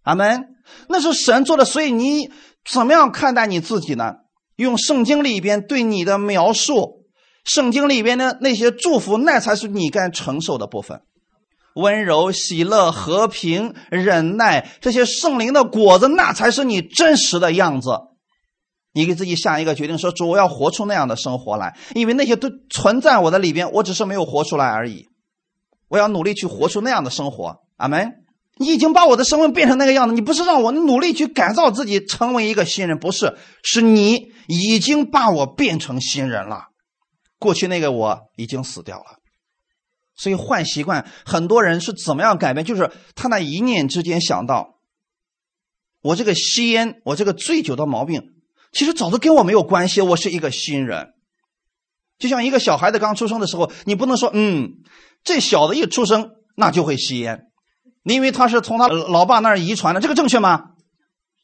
[0.02, 0.48] 阿门。
[0.88, 2.30] 那是神做的，所以你
[2.70, 4.12] 怎么样看待你自己呢？
[4.56, 7.05] 用圣经里边对你的描述，
[7.46, 11.00] 圣经里边的那些祝福，那才是你该承受的部分。
[11.76, 17.90] 温柔、喜乐、和平、忍耐，这些圣灵的果子，那才是你真实的样子。
[18.92, 25.06] 你给自己下一个决定，说主，我要活出那样的生活来，因为那些都存在我的里边，我只是没有活出来而已。
[25.88, 27.56] 我要努力去活出那样的生活。
[27.76, 28.10] 阿门。
[28.58, 36.68] 你已经把我的身份变成那个样子，你不是让我努力去改造自己成为一个新人，不是，是你已经把我变成新人了。
[37.38, 39.18] 过去那个我已经死掉了，
[40.14, 42.64] 所以坏习惯，很多人是怎么样改变？
[42.64, 44.78] 就是他那一念之间想到，
[46.02, 48.32] 我这个吸烟，我这个醉酒的毛病。
[48.72, 51.14] 其实早都跟我没有关系，我是一个新人，
[52.18, 54.70] 就像一个小孩子刚出生的时候，你不能说，嗯，
[55.24, 57.44] 这小子一出生那就会吸烟，
[58.04, 60.72] 因为他是从他老爸那儿遗传的，这个正确吗？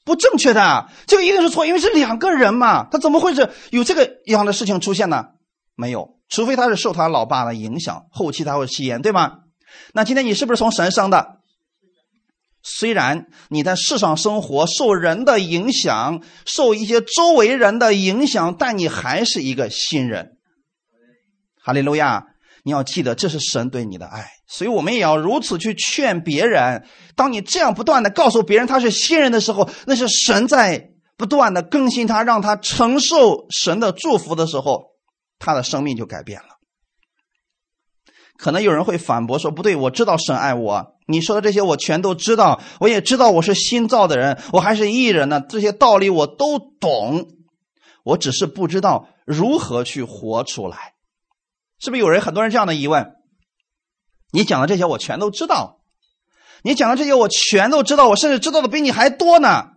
[0.05, 5.26] 不正确的，这个一定是错，因为是两个人嘛，他怎么会是有这个样的事情出现呢？
[5.75, 9.39] 没有，除非他是受他老爸的影响，后期他会吸烟，对吗？
[9.95, 11.39] 那今天你是不是从神生的？
[12.63, 20.37] 虽然你在世上生活受人的影响，受一些周围人的影响，但你还是一个新人。
[21.65, 22.27] 哈利路亚！
[22.65, 26.85] 你要记得，这是神对你的爱，所以我们也要如此去劝别人。
[27.17, 34.91] 当你这样不断的告诉别人他是新人的时候，那是神在不断的更新他，让他承受神的祝福的时候，
[35.44, 36.48] 他的生命就改变了。
[38.38, 47.26] 可能有人会反驳说：“不对，我知道神爱我，你说的这些我全都知道，我也知道我是新造的人，我还是艺人呢，这些道理我都懂，
[48.05, 50.94] 我只是不知道如何去活出来。”
[51.78, 53.16] 是不是有人很多人这样的疑问？
[54.33, 55.81] 你讲的这些我全都知道，
[56.62, 59.72] 你讲的这些我全都知道，我甚至知道的比你还多呢，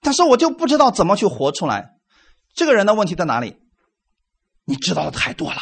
[0.00, 1.90] 但是我就不知道怎么去活出来。
[2.54, 3.56] 这个人的问题在哪里？
[4.68, 5.60] 你知道的太多了。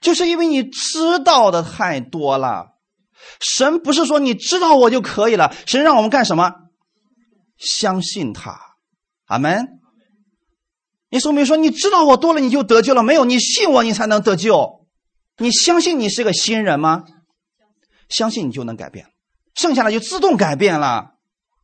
[0.00, 2.74] 就是因为你知道的太多了，
[3.40, 6.52] 神不是说你知道我就可以了，神让我们干什么？
[7.56, 8.60] 相信他，
[9.26, 9.66] 阿门。
[11.10, 13.02] 你说没说你知道我多了你就得救了？
[13.02, 14.86] 没有，你信我你才能得救。
[15.38, 17.04] 你相信你是个新人吗？
[18.08, 19.06] 相信你就能改变，
[19.54, 21.14] 剩下的就自动改变了，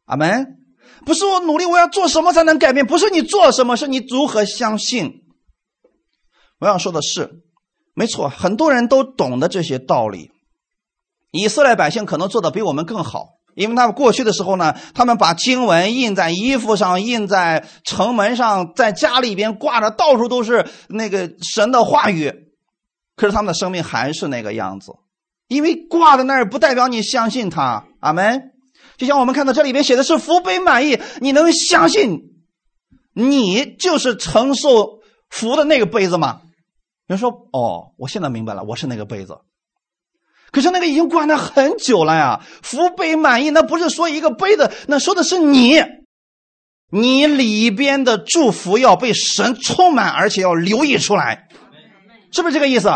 [0.07, 0.59] 阿门。
[1.05, 2.87] 不是我努力，我要做什么才能改变？
[2.87, 5.24] 不是你做什么，是你如何相信。
[6.61, 7.43] 我要说的是。
[7.97, 10.33] 没错，很多人都懂得这些道理。
[11.31, 22.33] 以色列百姓可能做的比我们更好，因为他们过去的时候呢，他们把经文印在衣服上，印在城门上，在家里边挂着，到处都是那个神的话语。
[23.14, 24.93] 可是他们的生命还是那个样子，
[25.47, 27.87] 因为挂在那儿不代表你相信他。
[28.01, 28.51] 阿门。
[28.97, 32.33] 就像我们看到这里边写的是福杯满意，你能相信
[33.12, 36.40] 你就是承受福的那个杯子吗？
[37.07, 39.38] 人说：“哦，我现在明白了，我是那个杯子。
[40.51, 45.83] 可是那个已经关了很久了呀，福杯满溢，那不是说一个杯子，那说的是你，
[46.90, 51.49] 你里边的祝福要被神充满，而且要流溢出来，
[52.33, 52.88] 是不是这个意思？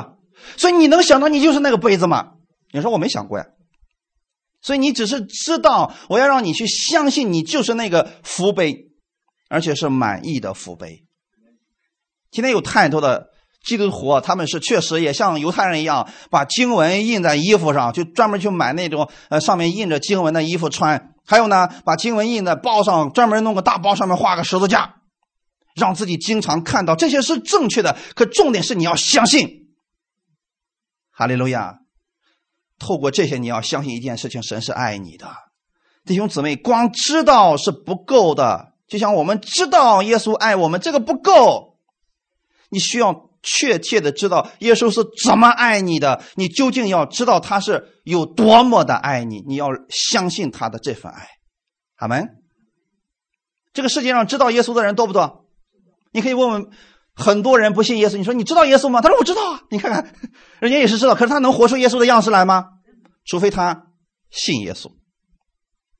[0.56, 2.34] 所以你能想到你就是那个杯子吗？
[2.72, 3.46] 你说我没想过呀。
[4.62, 8.86] 所以你只是知道，我要让你去相信，你就是那个福杯，
[9.50, 11.04] 而且是满意的福杯。
[12.30, 13.30] 今天有太多的。”
[13.64, 21.14] 基督徒他们是确实也像犹太人一样，把经文印在衣服上，就专门去买那种呃上面印着经文的衣服穿。
[21.26, 25.02] 还有呢，把经文印在包上，专门弄个大包，上面画个十字架，
[25.74, 26.96] 让自己经常看到。
[26.96, 29.68] 这些是正确的，可重点是你要相信。
[31.10, 31.80] 哈利路亚！
[32.78, 35.28] 透过这些，你要相信一件事情：神是爱你的。
[36.06, 41.76] 弟兄姊妹，光知道是不够的，就像我们知道耶稣爱我们，这个不够，
[42.70, 43.27] 你需要。
[43.42, 51.28] 确切的知道耶稣是怎么爱你的，你究竟要知道他是有多么的爱你，你要相信他的这份爱，
[51.96, 52.28] 阿门。
[53.72, 55.44] 这个世界上知道耶稣的人多不多？
[56.12, 56.66] 你可以问问
[57.14, 59.00] 很多人不信耶稣，你说你知道耶稣吗？
[59.00, 59.60] 他说我知道啊。
[59.70, 60.14] 你看看，
[60.60, 62.64] 人家也是知道，可是他能活出耶稣的样式来吗？
[63.24, 63.86] 除非他
[64.30, 64.90] 信耶稣，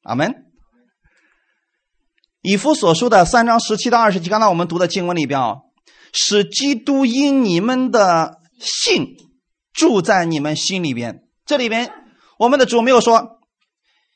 [0.03, 0.35] 阿门。
[2.41, 5.57] 以弗所书的三章十七到二十节，刚才我们读的经文里边啊。
[6.13, 9.17] 使基督因你们的信
[9.73, 11.23] 住在你们心里边。
[11.45, 11.91] 这里边，
[12.39, 13.39] 我们的主没有说，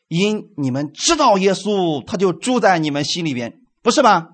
[0.08, 4.28] 因你们知道耶稣，他就住在你们心里边，不是吧？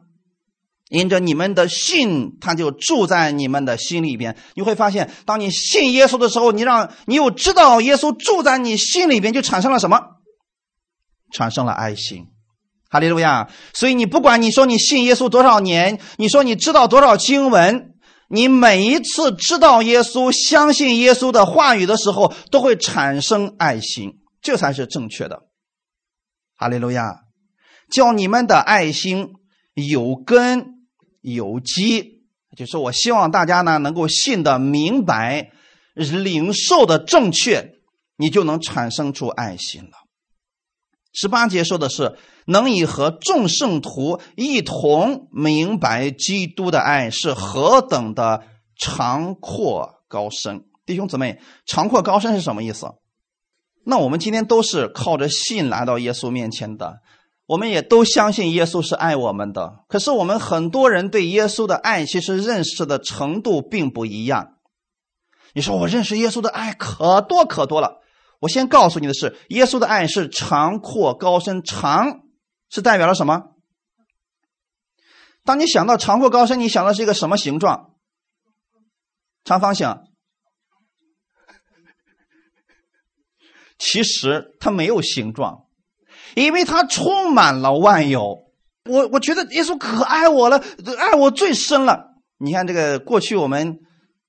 [0.88, 4.36] 因着你们的信，他就住在你们的心里边。
[4.54, 10.00] 你会发现，当你信耶稣的时候，你让你又知道耶稣住在你心里边，就产生了什么？
[11.30, 12.26] 产生了爱心。
[12.90, 13.50] 哈利路亚！
[13.74, 17.94] 所以你不管你说你信耶稣多少年，你说你知道多少经文，
[18.28, 25.42] 你每一次知道耶稣、相信耶稣的话语的时候，都会产生爱心，这才是正确的。
[26.56, 27.20] 哈利路亚！
[27.92, 29.28] 叫你们的爱心
[29.74, 30.64] 有根
[31.20, 32.22] 有基，
[32.56, 35.50] 就是我希望大家呢能够信的明白、
[35.94, 37.72] 领受的正确，
[38.16, 40.07] 你就能产生出爱心了。
[41.12, 42.16] 十八节说的是。
[42.50, 48.42] 能以和众圣徒一同明白基督的爱是何等的
[48.74, 52.86] 长阔高深，弟兄姊妹，长阔高深是什么意思？
[53.84, 57.00] 那我们今天都是靠着信来到耶稣面前的，
[57.44, 59.80] 我们也都相信耶稣是爱我们的。
[59.86, 64.54] 可是我们很多人对耶稣的爱其实认识的程度并不一样。
[65.52, 67.98] 你说我认识耶稣的爱可多可多了，
[68.40, 72.20] 我先告诉你的是，耶稣的爱是长阔高深，长。
[72.70, 73.54] 是代表了什么？
[75.42, 77.94] 当你想到长阔高深，你想的是一个什么形状？
[79.42, 79.88] 长方形。
[83.78, 85.64] 其实它没有形状，
[86.34, 88.52] 因为它充满了万有。
[88.84, 90.62] 我我觉得耶稣可爱我了，
[90.98, 92.16] 爱我最深了。
[92.36, 93.78] 你看这个过去我们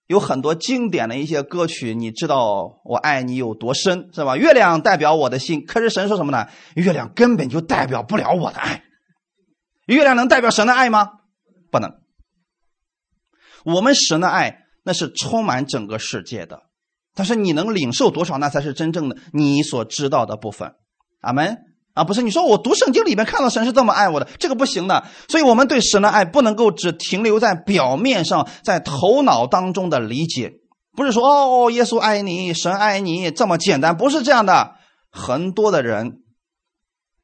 [0.09, 4.35] 有很多经典的一些歌曲，你知道我爱你有多深，是吧？
[4.35, 6.47] 月亮代表我的心，可是神说什么呢？
[6.73, 8.83] 月亮根本就代表不了我的爱。
[9.85, 11.11] 月亮能代表神的爱吗？
[11.69, 11.93] 不能。
[13.63, 16.63] 我们神的爱那是充满整个世界的，
[17.13, 20.73] 但是你能领受多少，那才是真正的你所知道的部分。
[21.21, 21.68] 阿门。
[21.99, 25.05] 啊，不是你说我读圣经里面看到神是这么爱我的，这个不行的。
[25.27, 30.53] 所以，我们对神的爱不能够只停留在表面上，在头脑当中的理解，
[30.95, 34.75] 不是说哦，耶稣爱你，神爱你这么简单，不是这样的。
[35.11, 36.21] 很多的人，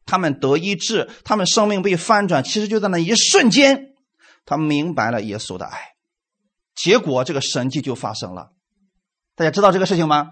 [0.06, 3.94] 他们得医治，他们生命被翻转，其实就在那一瞬间，
[4.46, 5.80] 他明白了耶稣的爱，
[6.76, 8.50] 结果这个神迹就发生了。
[9.36, 10.32] 大家知道这个事情吗？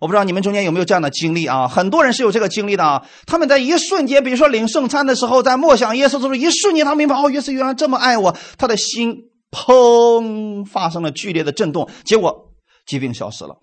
[0.00, 1.66] 我不知道你们中间有没有这样的经历啊？
[1.66, 3.06] 很多人是有这个经历的啊。
[3.26, 9.16] 他们在一瞬间，比如说领圣餐的时候，在默想耶稣的时候，一瞬间他明白哦，耶稣原来这么爱我，他的心
[9.50, 12.52] 砰发生了剧烈的震动，结果
[12.86, 13.56] 疾病消失了。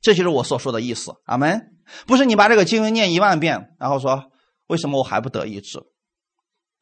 [0.00, 1.12] 这就是我所说的意思。
[1.26, 1.70] 阿门。
[2.06, 4.24] 不是你把这个经文念一万遍，然后说
[4.68, 5.80] 为什么我还不得医治？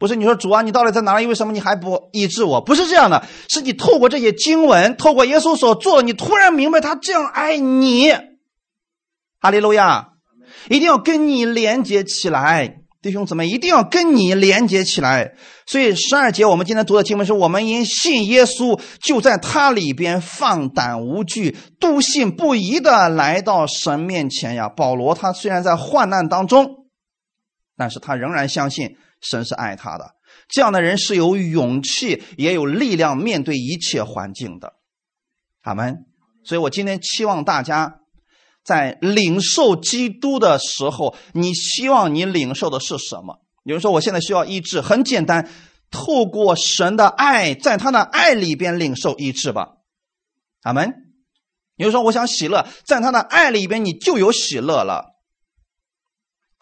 [0.03, 1.27] 不是你说主啊，你到底在哪里？
[1.27, 2.61] 为什么你还不医治我？
[2.61, 8.11] 不是这样的，是你透过这些经文，透过耶稣所做的，你突然明白他这样爱你。
[9.41, 10.09] 哈利路亚！
[10.69, 15.35] 一定要跟你连接起来，弟兄姊妹，一定要跟你连接起来。
[15.67, 24.69] 所以十二节我们今天读的经文是我们因信耶稣，就在他里边放胆无惧，笃信不疑的来到神面前呀。
[24.69, 26.87] 保罗他虽然在患难当中，
[27.77, 28.97] 但是他仍然相信。
[29.23, 30.17] 神是爱他的，
[30.49, 34.75] 这样的人是有勇气，也有力量面对一切环境的。
[35.63, 36.05] 阿门。
[36.45, 38.01] 所以我今天期望大家
[38.65, 43.41] 在领受基督的时候，你希望你领受的是什么？
[43.63, 45.49] 有人说我现在需要医治，很简单，
[45.91, 49.77] 透过神的爱，在他的爱里边领受医治吧。
[50.63, 50.93] 阿门。
[51.77, 55.12] 有人说我想喜乐，在他的爱里边，你就有喜乐了。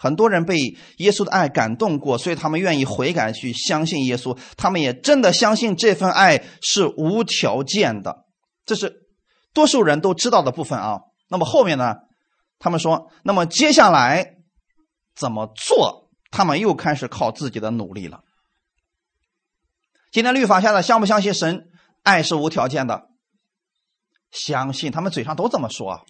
[0.02, 0.56] 很多人被
[0.96, 4.34] 耶稣的爱感动过，所以他们愿意悔改去相信耶稣。
[4.56, 8.24] 他们也真的相信这份爱是无条件的，
[8.64, 8.94] 这是
[9.52, 11.00] 多数人都知道的部分啊。
[11.28, 11.96] 那么后面呢？
[12.58, 14.36] 他们说，那么接下来
[15.14, 16.08] 怎么做？
[16.30, 18.22] 他们又开始靠自己的努力了。
[20.10, 21.68] 今天律法下的相不相信神
[22.02, 23.08] 爱是无条件的？
[24.30, 26.06] 相信，他们嘴上都这么说，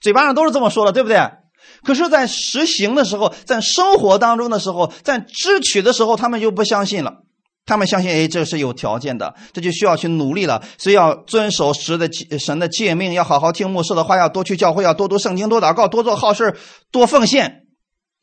[0.00, 1.41] 嘴巴上都是这么说的，对不对？
[1.84, 7.22] 可是，在实行的时候，在生活当中的时候，在支取的时候，他们就不相信了。
[7.64, 10.62] 他们相信，哎，这是有条件的，这就需要去努力了。
[10.78, 16.56] 所以要遵守神的神的诫命，要好好听牧师的话，要多去教会，要多读圣经，多祷告，多做好事，
[16.90, 17.60] 多奉献。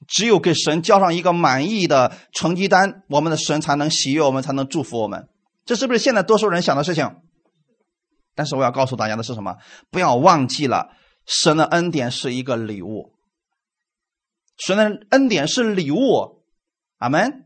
[0.07, 5.27] 只有给神交上一个满意的成绩单，我们的神才能喜悦我们，才能祝福我们。
[5.65, 7.09] 这是不是现在多数人想的事情？
[8.35, 9.55] 但是我要告诉大家的是什么？
[9.91, 10.89] 不要忘记了，
[11.25, 13.11] 神的恩典是一个礼物。
[14.59, 16.43] 神的恩典是礼物，
[16.97, 17.45] 阿门。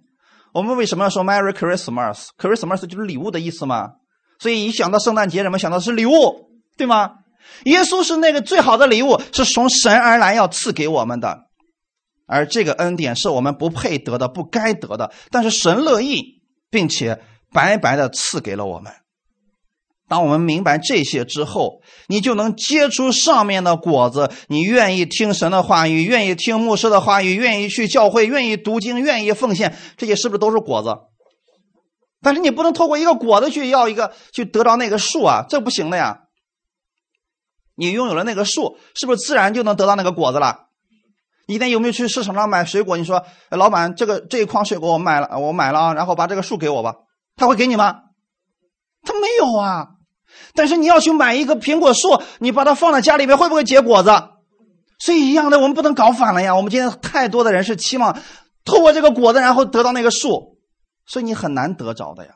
[0.54, 3.92] 我们为什么要说 Merry Christmas？Christmas 就是礼物的意思嘛。
[4.40, 7.12] 所以一想到圣诞节，人们想到是礼物，对吗？
[7.66, 11.46] 耶稣是那个最好的礼物，是从神而来要赐给我们的。
[12.26, 18.92] 而这个恩典是我们不配得的、不该得的，但是神乐意，并且白白的赐给了我们。
[20.14, 24.30] 当我们明白这些之后，你就能结出上面的果子。
[24.48, 30.96] 你愿意听神的话语，愿意听牧师的话语，愿意去教会，愿意读经，愿意奉献，这些是不是都是果子？
[32.22, 36.26] 但是你不能透过一个果子去要一个，去得到那个树啊，这不行的呀。
[37.74, 40.68] 你拥有了那个树，是不是自然就能得到那个果子了？
[41.48, 42.98] 你天有没有去市场上买水果？
[42.98, 46.98] 你说，老板，这个这一筐水果我买了，我买了啊，然后把这个树给我吧，
[47.36, 48.02] 他会给你吗？
[49.02, 49.93] 他没有啊。
[50.54, 54.12] 但是你要去买一个苹果树，你把它放在家里面，会不会结果子？
[55.00, 56.56] 所以一样的，我们不能搞反了呀。
[56.56, 58.18] 我们今天太多的人是期望
[58.64, 60.60] 透过这个果子，然后得到那个树，
[61.06, 62.36] 所以你很难得着的呀。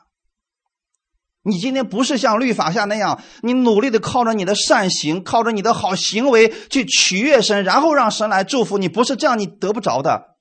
[1.42, 10.36] 你今天不是像律法下那样，你努力的靠着你的善行，靠着你的好行为去取悦神，然后让神来祝福你，不是这样，你得不着的。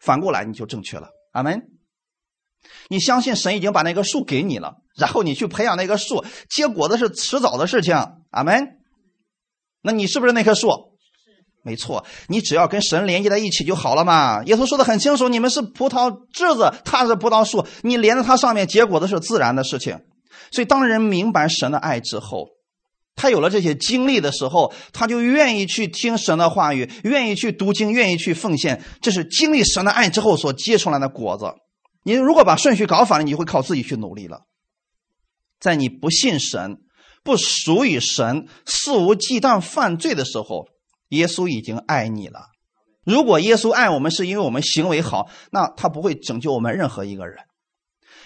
[0.00, 1.71] 反过来你就正确了，阿门。
[2.88, 7.94] 你相信神已经把那个树给你了，然后你去培养那个树，结果子是迟早的事情。
[8.30, 8.78] 阿门。
[9.82, 10.68] 那你是不是那棵树？
[11.64, 14.42] 没错，你只要跟神连接在一起就好了嘛。
[14.44, 20.00] 耶稣说的很清楚，你们是葡萄枝子，他是葡萄树，你连在它上面结果的是自然的事情。
[20.50, 22.48] 所以，当人明白神的爱之后，
[23.14, 28.82] 他有了这些经历的时候，他就愿意去听神的话语，愿意去读经，愿意去奉献。
[29.00, 31.44] 这是经历神的爱之后所结出来的果子。
[32.02, 34.42] 你如果把顺序搞反了，你就会靠自己去努力了。
[35.60, 36.78] 在你不信神、
[37.22, 40.66] 不属于神、肆无忌惮犯罪的时候，
[41.10, 42.46] 耶稣已经爱你了。
[43.04, 47.38] 如果耶稣爱我们是因为我们行为好，那他不会拯救我们任何一个人。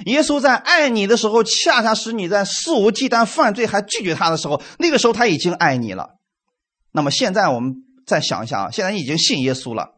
[0.05, 6.16] 耶稣在爱你的时候，恰恰是你在肆无忌惮犯罪还拒绝他的时候，那个时候他已经爱你了。
[6.93, 7.74] 那么现在我们
[8.07, 9.95] 再想一下啊，现在已经信耶稣了，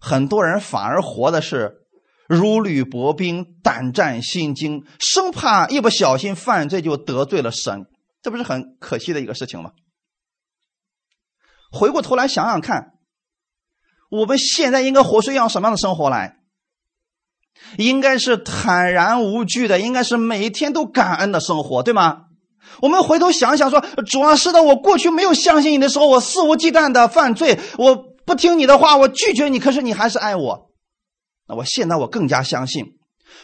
[0.00, 1.85] 很多人反而活的是
[2.28, 7.86] 如履薄冰、胆战心惊，生怕一不小心犯罪就得罪了神，
[8.22, 9.70] 这不是很可惜的一个事情吗？
[11.70, 12.94] 回过头来想想看，
[14.10, 16.36] 我们现在应该活出一样什么样的生活来？
[17.78, 22.24] 应该是坦然无惧的，应该是每一天都感恩的生活，对吗？
[22.82, 27.96] 我们回头想想说，主要是的，我过去没有相信你的时候，我肆无忌惮的犯罪，我
[28.26, 30.65] 不听你的话，我拒绝你，可是你还是爱我。
[31.48, 32.96] 那我现在我更加相信，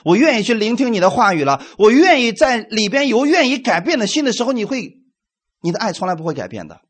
[0.05, 4.99] 我愿意去聆听你的话语了，我愿意在里边有愿意改变的心的时候，你会，
[5.61, 6.81] 你的爱从来不会改变的。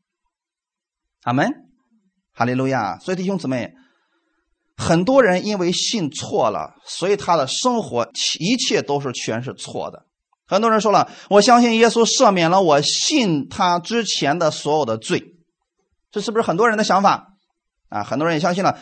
[1.23, 1.51] 阿门，
[2.33, 2.99] 哈利路亚。
[2.99, 3.73] 所以弟兄姊妹。
[4.75, 8.09] 很多人因为信错了，所以他的生活
[8.39, 10.07] 一切都是全是错的。
[10.47, 15.35] 很多人说了：“我相信耶稣赦免了我信他之前的所有的罪。”
[16.11, 17.35] 这是不是很多人的想法
[17.89, 18.03] 啊？
[18.03, 18.79] 很多人也相信了。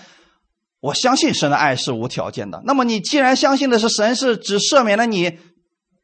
[0.81, 2.61] 我相信神的爱是无条件的。
[2.65, 5.39] 那么你既然相信的是神是只赦免了你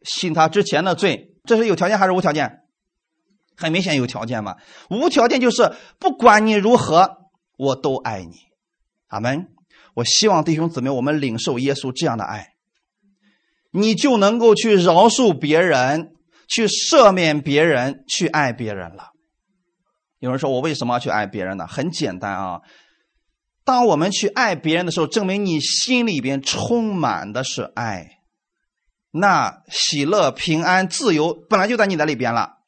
[0.03, 2.61] 信他之前的罪，这是有条件还是无条件？
[3.57, 4.55] 很明显有条件嘛。
[4.89, 7.17] 无条件就是不管你如何，
[7.57, 8.35] 我都爱你。
[9.07, 9.47] 阿门。
[9.95, 12.49] 我希望弟兄姊妹，我们领受耶稣这样的爱，
[13.71, 16.11] 你就能够去饶恕别人，
[16.47, 19.09] 去赦免别人，去爱别人了。
[20.19, 21.65] 有人说我为什么要去爱别人呢？
[21.65, 22.61] 很简单啊，
[23.67, 28.21] 当我们去爱别人的时候，证明你心里边充满的是爱，
[29.11, 32.59] 那喜乐、平安、自由本来就在你的里边了。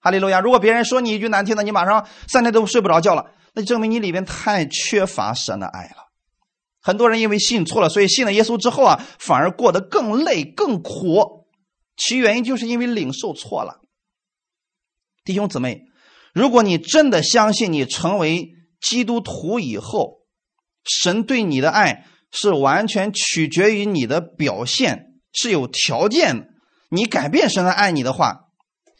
[0.00, 0.40] 哈利路亚！
[0.40, 6.08] 如果别人说你一句难听的，你马上三天都睡不着觉了，那就证明你里边太缺乏神的爱了。
[6.80, 11.44] 很多人因为信错了，所以信了耶稣之后啊，反而过得更累、更苦。
[11.94, 13.82] 其原因就是因为领受错了。
[15.24, 15.82] 弟兄姊妹，
[16.32, 18.48] 如果你真的相信你成为
[18.80, 20.21] 基督徒以后，
[20.84, 26.48] 神对你的爱是完全取决于你的表现，是有条件。
[26.88, 28.48] 你改变神的爱你的话，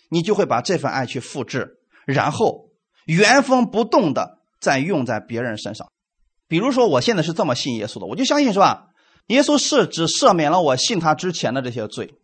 [0.09, 2.71] 你就会把这份爱去复制，然后
[3.05, 5.91] 原封不动的再用在别人身上。
[6.49, 8.89] 比如说，我现在是这么信耶稣的，我就相信是吧？
[9.29, 12.15] 耶稣是只赦免了我信他之前的这些罪。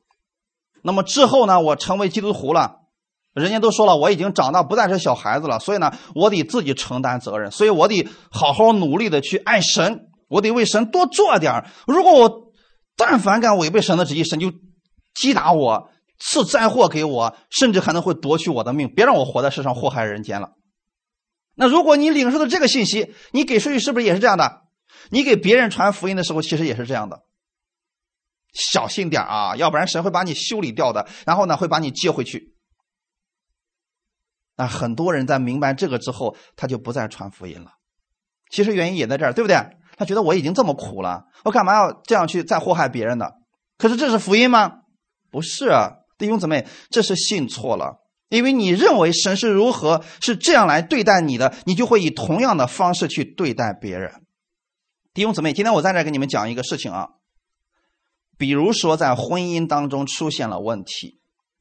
[0.82, 2.77] 那么之后呢，我成为基督徒了，
[3.38, 12.52] 人家都说了，我已经长大，不再是小孩子了，所以呢，我得自己承担责任，所以我得好好努力的去爱神，我得为神多做点如果我
[12.96, 14.52] 但凡敢违背神的旨意，神就
[15.14, 20.50] 击打我，赐灾祸给我，甚至可能会夺取我的命，别让我活在世上祸害人间了。
[21.54, 24.62] 那如果你领受的这个信息，你给出去是不是也是这样的？
[25.10, 27.20] 你给别人传福音的时候，其实也是这样的。
[28.52, 32.54] 小心点啊，要不然神会把你修理掉的，然后呢会把你接回去。
[34.58, 37.70] 那很多人在明白这个之后，他就不再传福音了。
[38.50, 39.56] 其实原因也在这儿，对不对？
[39.96, 43.26] 他觉得我已经这么苦了，我干嘛要这样去再祸害别人呢？
[43.78, 44.80] 可是这是福音吗？
[45.30, 45.70] 不是，
[46.18, 48.04] 弟兄姊妹，这是信错了。
[48.28, 54.26] 因为你认为神是如何是这样来对待你的，你就会以同样的方式去对待别人。
[55.14, 57.08] 弟兄姊妹，今天我在这儿给你们讲一个事情啊，
[58.36, 61.20] 比如说在婚姻当中出现了问题，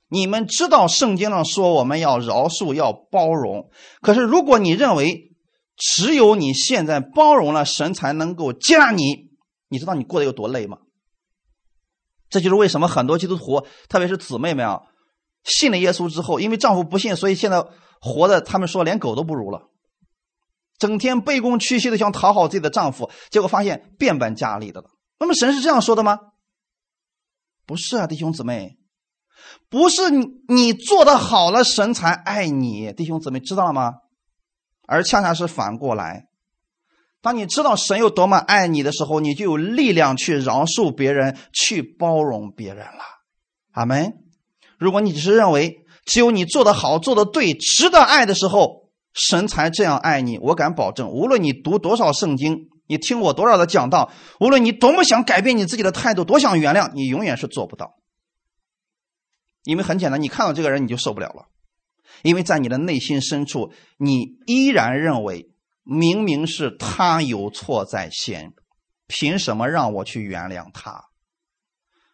[0.09, 3.69] 你们知道圣经上说我们要饶恕要包容，
[4.01, 5.35] 可是如果你认为
[5.75, 9.29] 只有你现在包容了，神才能够接纳你，
[9.69, 10.79] 你知道你过得有多累吗？
[12.29, 14.81] 这就是为什么很多基督徒，特别是姊妹们啊。
[15.43, 17.65] 信了耶稣之后，因为丈夫不信，所以现在
[18.01, 19.69] 活的他们说连狗都不如了，
[20.77, 24.89] 整天卑躬屈膝的想讨好自己的丈夫，结果发现变本加厉的了。
[25.19, 26.19] 那么神是这样说的吗？
[27.65, 28.76] 不是啊，弟兄姊妹，
[29.69, 33.93] 不是你你做的好了，神才爱你，弟兄姊妹知道了吗？
[34.87, 36.27] 而恰恰是反过来，
[37.21, 43.01] 当你知道神有多么爱你的时候，你就有力量去饶恕别人，去包容别人了。
[43.73, 44.13] 阿门。
[44.79, 54.09] 如果你只是认为只有你做的好、做的对、值得爱的时候，神才这样爱你，我敢保证，无论你读多少圣经，你听我多少的讲道，
[54.39, 57.95] 无论你多么想改变你自己的态度，多想原谅，你永远是做不到。
[59.67, 61.47] 因为很简单，你看到这个人你就受不了了，
[62.23, 65.51] 因为在你的内心深处，你依然认为
[65.83, 68.53] 明明是他有错在先，
[69.07, 71.09] 凭什么让我去原谅他？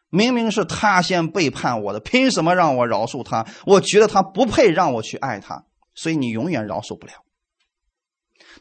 [0.10, 3.46] 明明是他先背叛我的，凭什么让我饶恕他？
[3.68, 7.14] 我觉得他不配让我去爱他，所以你永远饶恕不了。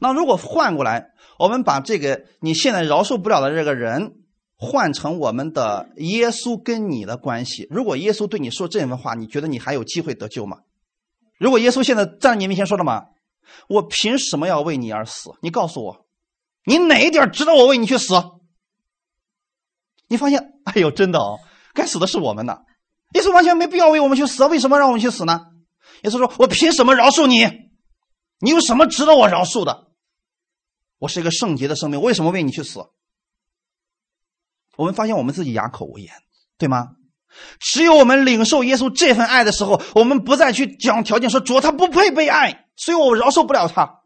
[0.01, 1.07] 那如果换过来，
[1.39, 4.17] 我们把这个你现在饶恕不了的这个人
[4.65, 10.59] 换成我们的耶稣跟你的关系，如果耶稣对你说这样的话，你觉得你还有机会得救吗？
[11.37, 13.07] 如果耶稣现在站在你面前说了吗？
[13.69, 15.33] 我凭什么要为你而死？
[15.43, 16.07] 你告诉我，
[16.65, 18.15] 你哪一点值得我为你去死？
[20.07, 21.41] 你发现，哎呦，真的哦，
[21.75, 22.61] 该死的是我们呐！
[23.15, 25.49] 耶稣完全没必要为我们去死，为什么让我们去死呢？
[26.05, 27.47] 耶稣说：“我凭什么饶恕你？
[28.39, 29.89] 你有什么值得我饶恕的？
[30.99, 32.79] 我是一个圣洁的生命，为什么为你去死？”
[34.77, 36.13] 我们发现我们自己哑口无言，
[36.59, 36.89] 对吗？
[37.59, 44.01] 只有我们领受耶稣这份爱的时候，我们不再去讲条件，说主他不配被爱，所以我饶恕不了他。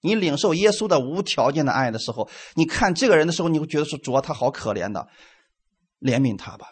[0.00, 5.06] 你领受耶稣的无条件的爱的时候，你看这个人的时候，你会觉得说主他好可怜的，
[6.00, 6.66] 怜悯他吧。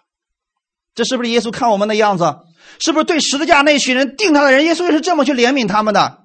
[0.95, 2.25] 这是不是耶稣看我们的样子？
[2.79, 6.25] 是不是对十字架那群人定他的人，耶稣也是这么去怜悯他们的？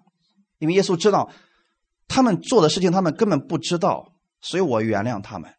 [0.58, 1.30] 因为耶稣知道
[2.08, 5.54] 他们做的事情，他们根本不知道，所以我原谅他们。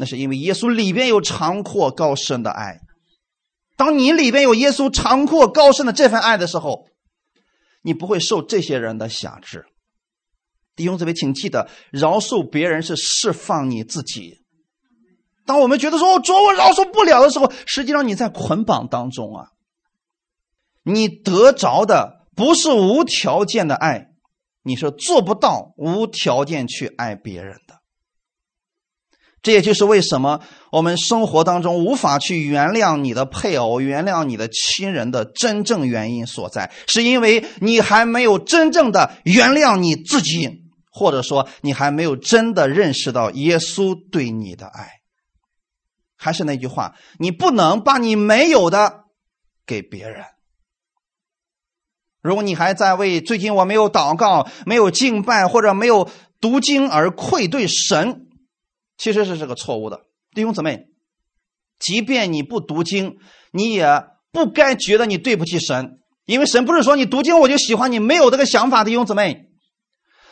[0.00, 2.78] 那是因为耶稣里边有长阔高深的爱。
[3.76, 6.86] 当你里边有耶稣长阔高深的这份爱的时候，
[7.82, 9.66] 你不会受这些人的辖制。
[10.76, 14.38] 弟兄姊妹，请记得，饶恕别人是释放你自己。
[15.44, 19.48] 当我们觉得说“主，我饶恕不了”的时候，实际上你在捆绑当中啊。
[20.84, 24.10] 你得着的不是无条件的爱，
[24.62, 27.77] 你是做不到无条件去爱别人的。
[29.40, 30.40] 这也就是为什么
[30.72, 44.88] 我们生活当中无法去原谅你的配偶、原谅你的亲人的真正原因所在，是因为你还没有真正的原谅你自己，或者说你还没有真的认识到耶稣对你的爱。
[46.16, 49.04] 还是那句话，你不能把你没有的
[49.64, 50.24] 给别人。
[52.20, 56.10] 如果你还在为最近我没有祷告、没有敬拜或者没有
[56.40, 58.24] 读经而愧对神。
[58.98, 60.00] 其实是这个错误的，
[60.34, 60.88] 弟兄姊妹，
[61.78, 63.16] 即便你不读经，
[63.52, 68.90] 你也不该觉得你对不起神，因为神不是说你读经我就喜欢你，没有这个想法的。
[68.90, 69.46] 弟兄姊妹，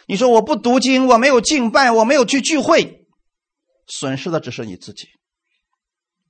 [0.09, 3.07] 你说我不读经，我没有敬拜，我没有去聚会，
[3.87, 5.07] 损失的只是你自己。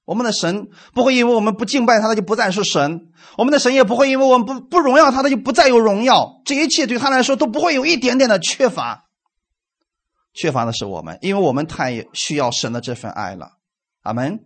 [0.05, 3.09] 我们的神不会因为我们不敬拜他，他就不再是神；
[3.39, 6.43] 我们的神也不会因为我们不不荣耀他，他就不再有荣耀。
[6.45, 9.06] 这一切对他来说都不会有一点点的缺乏。
[10.37, 13.53] 缺乏的是我们，因为我们太需要神的这份爱了。
[14.03, 14.39] 阿门。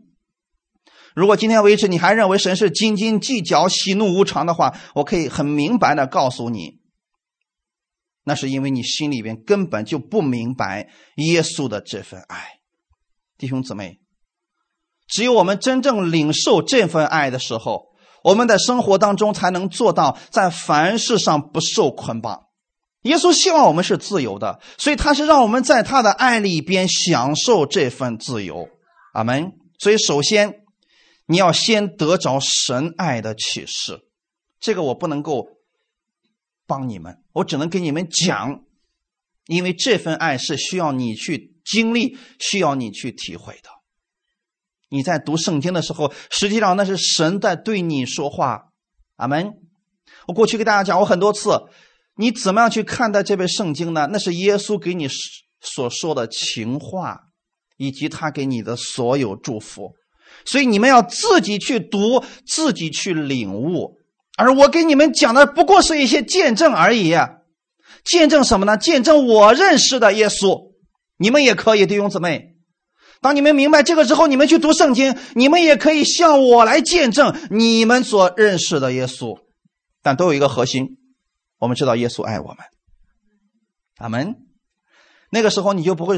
[1.14, 6.78] 如果今天为止你还认为神是斤斤计较、喜怒无常的话，我可以很明白的告诉你，
[8.22, 12.60] 那是因为你心里边根本就不明白耶稣的这份爱。
[13.36, 13.98] 弟兄姊妹，
[15.08, 17.88] 只有我们真正领受这份爱的时候，
[18.22, 22.46] 我们的生活当中才能做到在凡事上不受捆绑。
[23.02, 28.68] 耶稣希望我们是自由的，所以他是让我们在他的爱里边享受这份自由。
[29.14, 29.52] 阿门。
[29.78, 30.62] 所以首先
[31.24, 34.00] 你要先得着神爱的启示，
[34.60, 35.46] 这个我不能够
[36.66, 38.62] 帮你们，我只能给你们讲，
[39.46, 43.70] 因为这份爱是需要你去经历，需要你去体会的。
[44.90, 48.72] 你在读圣经的时候，实际上那是神在对你说话。
[49.16, 49.54] 阿门。
[50.26, 51.50] 我过去给大家讲过很多次。
[52.20, 54.06] 你怎么样去看待这本圣经呢？
[54.12, 55.08] 那是耶稣给你
[55.62, 57.18] 所说的情话，
[57.78, 59.92] 以及他给你的所有祝福。
[60.44, 63.96] 所以你们要自己去读，自己去领悟。
[64.36, 67.16] 而我给你们讲的不过是一些见证而已。
[68.04, 68.76] 见证什么呢？
[68.76, 70.72] 见证我认识的耶稣。
[71.16, 72.54] 你们也可以，弟兄姊妹。
[73.22, 79.38] 当你们明白这个之后，你们去读圣经，你们也可以向我来见证你们所认识的耶稣。
[80.02, 80.99] 但都有一个核心。
[81.60, 82.56] 我们知道耶稣爱我们，
[83.98, 84.34] 阿门。
[85.30, 86.16] 那个时候你就不会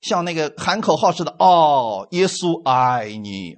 [0.00, 3.56] 像那个喊口号似的哦，耶稣爱你。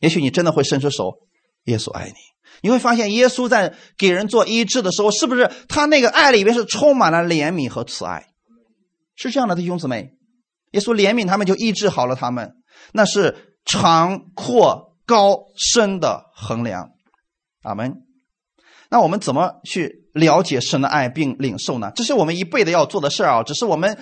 [0.00, 1.20] 也许你真的会伸出手，
[1.64, 2.14] 耶稣爱你。
[2.62, 8.26] 你会发现耶稣在给人做医治的时候，是不是他那个爱里边是充满了怜悯和慈爱？
[9.14, 10.12] 是这样的，弟兄姊妹，
[10.72, 12.56] 耶稣怜悯他们就医治好了他们，
[12.92, 16.90] 那是长阔高深的衡量，
[17.62, 18.02] 阿门。
[18.94, 21.90] 那我们怎么去了解神的爱并领受呢？
[21.96, 23.42] 这是我们一辈子要做的事儿啊！
[23.42, 23.98] 只是我们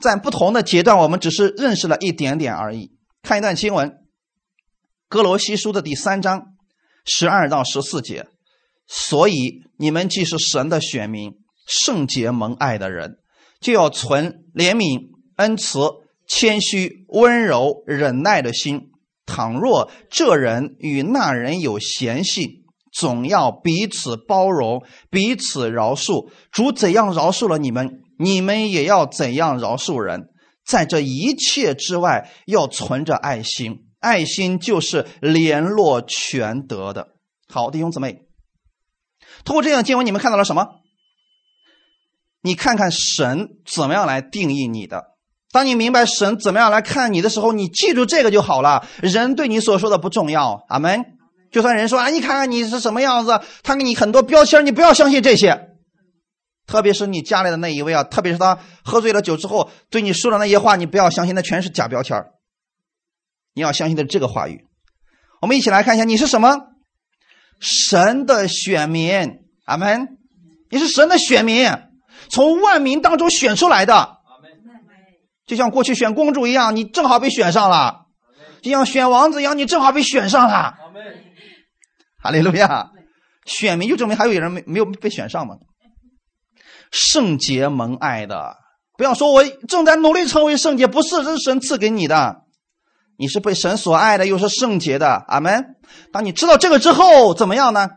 [0.00, 2.90] 在不同的阶段，我们只是认识了一点点而已。
[3.22, 3.88] 看一段经文，
[5.08, 6.56] 《哥罗西书》的第三章
[7.04, 8.26] 十二到十四节。
[8.88, 11.34] 所以你们既是神的选民，
[11.68, 13.18] 圣洁蒙爱的人，
[13.60, 15.78] 就要存怜悯、恩慈、
[16.26, 18.90] 谦虚、温柔、忍耐的心。
[19.24, 22.61] 倘若这人与那人有嫌隙，
[22.92, 26.30] 总要彼此包容，彼此饶恕。
[26.50, 30.28] 主怎样饶恕了你们，你们也要怎样饶恕人。
[30.64, 33.86] 在这一切之外，要存着爱心。
[33.98, 37.08] 爱心就是联络全德的。
[37.48, 38.22] 好，弟兄姊妹，
[39.44, 40.66] 通过这样的经文，你们看到了什么？
[42.42, 45.04] 你看看神怎么样来定义你的。
[45.52, 48.86] 当你明白神怎么样来看你的时候，你记住这个就好了。
[49.00, 51.04] 人对你所说的不重要，阿门。
[51.52, 55.68] 就算人说啊，你看看你是什么样子，他给你很多标签，你不要相信这些。
[56.66, 62.24] 特别是你家里的那一位啊，特别是他喝醉了酒之后对你说的那些话，你不要相信，那全是假标签。
[63.54, 64.64] 你要相信的这个话语。
[65.42, 66.56] 我们一起来看一下，你是什么？
[67.60, 70.08] 神的选民，阿门。
[70.70, 71.70] 你是神的选民，
[72.30, 74.16] 从万民当中选出来的。
[75.44, 78.06] 就像过去选公主一样，你正好被选上了；
[78.62, 80.78] 就像选王子一样，你正好被选上了。
[82.22, 82.90] 哈利路亚！
[83.44, 85.56] 选民就证明还有人没没有被选上嘛？
[86.90, 88.56] 圣洁蒙爱的，
[88.96, 92.42] 不要说我正在努力成为圣洁，不是，这是神赐给你的。
[93.18, 95.24] 你是被神所爱的，又是圣洁的。
[95.28, 95.76] 阿门。
[96.12, 97.88] 当你知道这个之后，怎么样呢？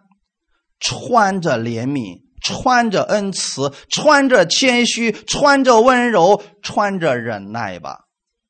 [0.80, 2.26] 穿着怜悯。
[2.44, 8.02] 穿着恩慈，穿着谦虚，穿着温柔，穿着忍耐吧，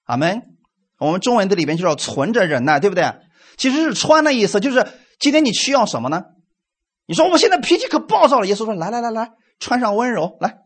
[0.03, 0.41] 阿门。
[0.99, 3.13] 我们中文的里边就叫存着忍耐，对不对？
[3.55, 4.85] 其实是穿的意思，就是
[5.19, 6.23] 今天你需要什么呢？
[7.07, 10.57] 你说我现在脾气可暴躁了，耶稣说：“来来来来，穿上温柔来。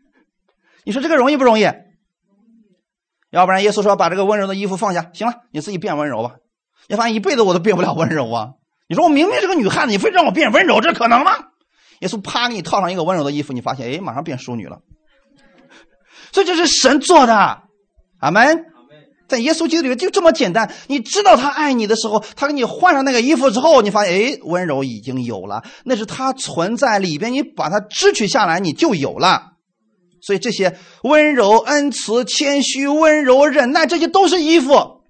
[0.84, 1.62] ”你说这个容易不容易？
[3.30, 6.36] 要不然耶稣说：“把这个温柔的衣服放下，行了，你自己变温柔吧。”
[6.88, 8.50] 你发现一辈子我都变不了温柔啊！
[8.88, 11.32] 你说我明明是个女汉子，你非让我变温柔，这可能吗？
[12.00, 14.80] 耶稣啪给你套上一个温柔的衣服，你发现哎，马上变淑女了。
[16.32, 17.62] 所以这是神做的，
[18.18, 18.66] 阿门。
[19.34, 20.72] 在耶稣基督里面就这么简单。
[20.86, 25.62] 你知道他爱你的时候，他给你换上那个衣服之后，你发现哎，温柔已经有了。
[25.84, 29.54] 那是他存在里边，你把它支取下来，你就有了。
[30.22, 35.02] 所以这些温柔、恩慈、谦虚、温柔、忍耐，这些都是衣服。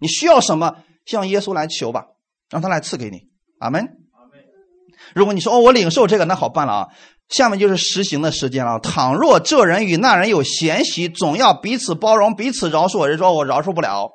[0.00, 2.06] 你需要什么，向耶稣来求吧，
[2.50, 3.28] 让他来赐给你。
[3.60, 4.05] 阿门。
[5.14, 6.88] 如果你说哦，我领受这个，那好办了啊。
[7.28, 8.78] 下面就是实行的时间了。
[8.78, 13.04] 倘若这人与那人有嫌隙，总要彼此包容，彼此饶恕。
[13.06, 14.12] 人说我饶恕不了，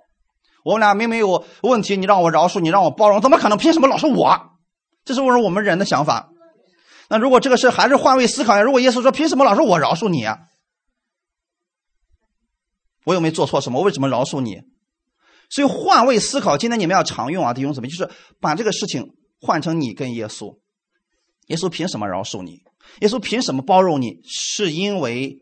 [0.63, 3.57] 我们俩明明有问题，你让我饶恕，你让我包容，怎么可能？
[3.57, 4.39] 凭什么老是我？
[5.03, 6.29] 这是不是我们人的想法。
[7.09, 8.61] 那如果这个事还是换位思考呀？
[8.61, 10.37] 如果耶稣说凭什么老是我饶恕你啊？
[13.03, 13.79] 我又没做错什么？
[13.79, 14.61] 我为什么饶恕你？
[15.49, 20.60] 所以换位思考，今天你们要常用啊，弟兄姊妹，就是把这个事情换成你跟耶稣。
[21.47, 22.59] 耶稣凭什么饶恕你？
[22.99, 24.19] 耶稣凭什么包容你？
[24.23, 25.39] 是因为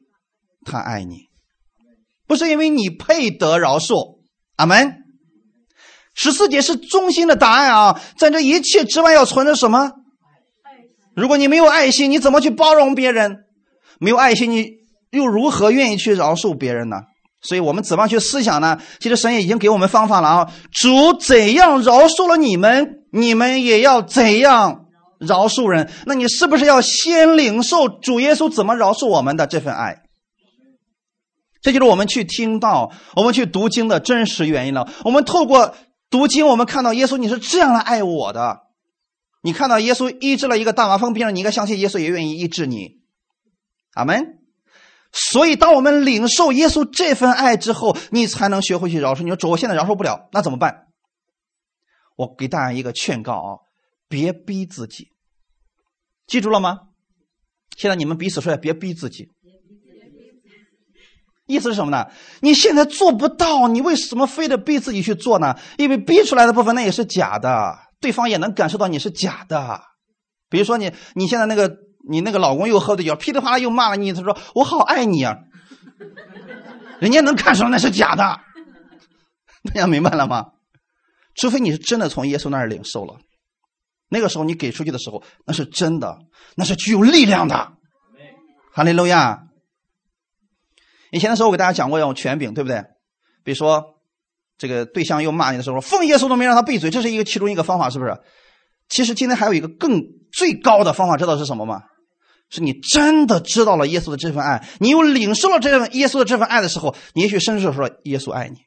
[0.65, 1.29] 他爱你，
[2.27, 4.19] 不是因为你配得饶恕。
[4.55, 4.95] 阿门。
[6.15, 8.01] 十四节是中心的答案啊！
[8.17, 9.93] 在这一切之外，要存着什么？
[11.15, 13.45] 如果你没有爱心，你怎么去包容别人？
[13.99, 14.67] 没有爱心，你
[15.11, 16.97] 又如何愿意去饶恕别人呢？
[17.41, 18.81] 所以我们怎么去思想呢？
[18.99, 20.53] 其实神也已经给我们方法了啊！
[20.71, 24.87] 主怎样饶恕了你们，你们也要怎样。
[25.19, 30.03] 饶恕人，那你是不是要先领受主耶稣怎么饶恕我们的这份爱？
[31.61, 34.89] 这就是我们去听到、我们去读经的真实原因了。
[35.03, 35.75] 我们透过
[36.09, 38.61] 读经，我们看到耶稣你是这样来爱我的。
[39.41, 42.99] 你看到耶稣医治了一个大麻风病人，你应该相信耶稣也愿意医治你。
[43.93, 44.39] 阿门。
[45.11, 49.23] 所以，当我们领受耶稣这份爱之后，你才能学会去饶恕。
[49.23, 50.87] 你说主，我现在饶恕不了，那怎么办？
[52.15, 53.68] 我给大家一个劝告啊。
[54.09, 55.09] 别逼自己，
[56.27, 56.79] 记住了吗？
[57.77, 59.29] 现在你们彼此说，别逼自己。
[61.45, 62.05] 意思是什么呢？
[62.41, 65.55] 你现在做不到，你为什么非得逼自己去做呢？
[65.77, 69.81] 因为逼出来的部分那也是假的，对方也能感受到你是假的。
[70.49, 71.71] 比如说你，你现在那个，
[72.09, 75.37] 你那个老公又喝醉酒，噼里啪啦又骂了你，他说我好爱你啊，
[76.99, 78.23] 人家能看出来那是假的。
[79.63, 80.45] 大家明白了吗？
[81.35, 83.19] 除非你是真的从耶稣那儿领受了。
[84.09, 86.17] 那个时候你给出去的时候，那是真的，
[86.55, 87.73] 那是具有力量的。
[88.73, 89.43] 哈利路亚。
[91.11, 92.83] 以前的时候我给大家讲过用权柄，对不对？
[93.43, 93.83] 比如说
[94.57, 98.17] 这个对象又骂你的时候，奉耶稣的名让他闭嘴，这是一个其中一个方法，是不是？
[98.89, 101.83] 其实今天还有一个更最高的方法，知道是什么吗？
[102.51, 108.57] 是你真的知道了耶稣的这份爱，你又领受了这份耶稣的这份爱的时候，你也许甚至说耶稣爱你，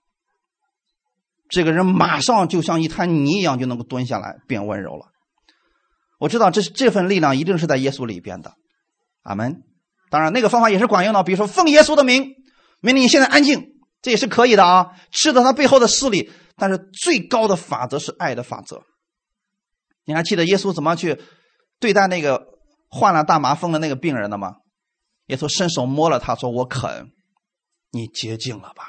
[1.48, 5.11] 这个人马上就像一滩泥一样就能够蹲下来变温柔了。
[6.22, 8.54] 我知道这是这份力量一定是在耶稣里边的，
[9.24, 9.64] 阿门。
[10.08, 11.24] 当然，那个方法也是管用的。
[11.24, 12.36] 比如说，奉耶稣的名，
[12.80, 16.30] 命令你现在安静，这也是可以的啊，知道他背后的势力。
[16.56, 18.82] 但是最高的法则是爱的法则。
[20.04, 21.20] 你还记得耶稣怎么去
[21.80, 22.46] 对待那个
[22.88, 24.58] 患了大麻风的那个病人的吗？
[25.26, 27.08] 耶稣伸手摸了他，说：“我肯，
[27.90, 28.84] 你洁净了吧。”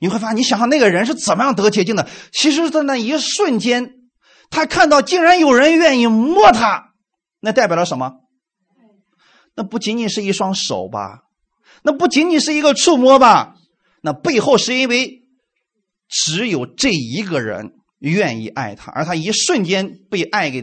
[0.00, 2.08] 你会发现，你想想那个人是怎么样得洁净的？
[2.32, 3.92] 其实，在那一瞬间，
[4.52, 6.92] 他看到竟然有人愿意摸他，
[7.40, 8.20] 那代表了什么？
[9.56, 11.22] 那不仅仅是一双手吧？
[11.82, 13.56] 那不仅仅是一个触摸吧？
[14.02, 15.22] 那背后是因为
[16.06, 20.62] 只有这一个人愿意爱他，而他一瞬间被爱给，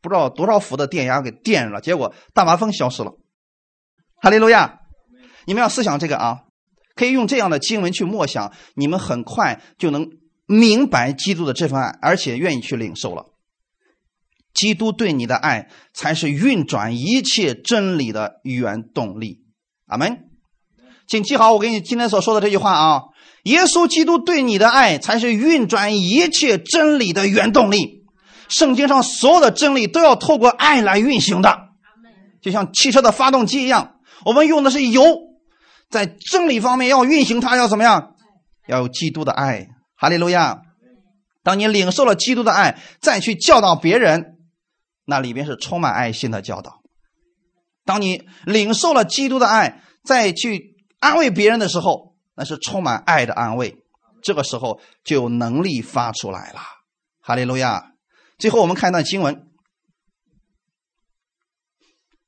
[0.00, 3.12] 不知道多少伏的电压给电了，结果大麻风消失了。
[4.22, 4.80] 哈利路亚！
[5.46, 6.42] 你们要思想这个啊。
[6.96, 10.06] 可以用这样的经文去默想，你们很快就能
[10.50, 13.26] 明白基督的这份爱，而且愿意去领受了。
[14.52, 19.44] 基督对你的爱才是运转一切真理的原动力。
[19.86, 20.24] 阿门。
[21.06, 23.02] 请记好我给你今天所说的这句话啊！
[23.44, 28.04] 耶稣基督对你的爱才是运转一切真理的原动力。
[28.48, 31.68] 圣经上所有的真理都要透过爱来运行的，
[32.42, 33.94] 就像汽车的发动机一样，
[34.24, 35.04] 我们用的是油。
[35.88, 38.14] 在真理方面要运行，它要怎么样？
[38.66, 39.68] 要有基督的爱，
[40.00, 40.62] 哈利路亚！
[41.42, 44.38] 当你领受了基督的爱，再去教导别人，
[45.04, 46.80] 那里边是充满爱心的教导。
[47.84, 53.76] 当你领受了基督的爱，再去安慰别人的时候，那是充满爱的安慰。
[54.22, 56.60] 这个时候就有能力发出来了，
[57.20, 57.92] 哈利路亚！
[58.38, 59.34] 最后我们看一段经文，《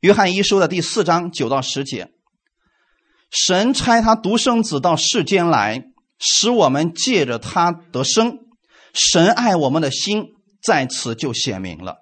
[0.01, 2.13] 约翰一书》的第四章九到十节。
[3.31, 5.85] 神差他独生子到世间来，
[6.23, 8.39] 使我们借着他得生。
[8.95, 10.29] 神爱我们的心
[10.63, 11.97] 在此就显明了，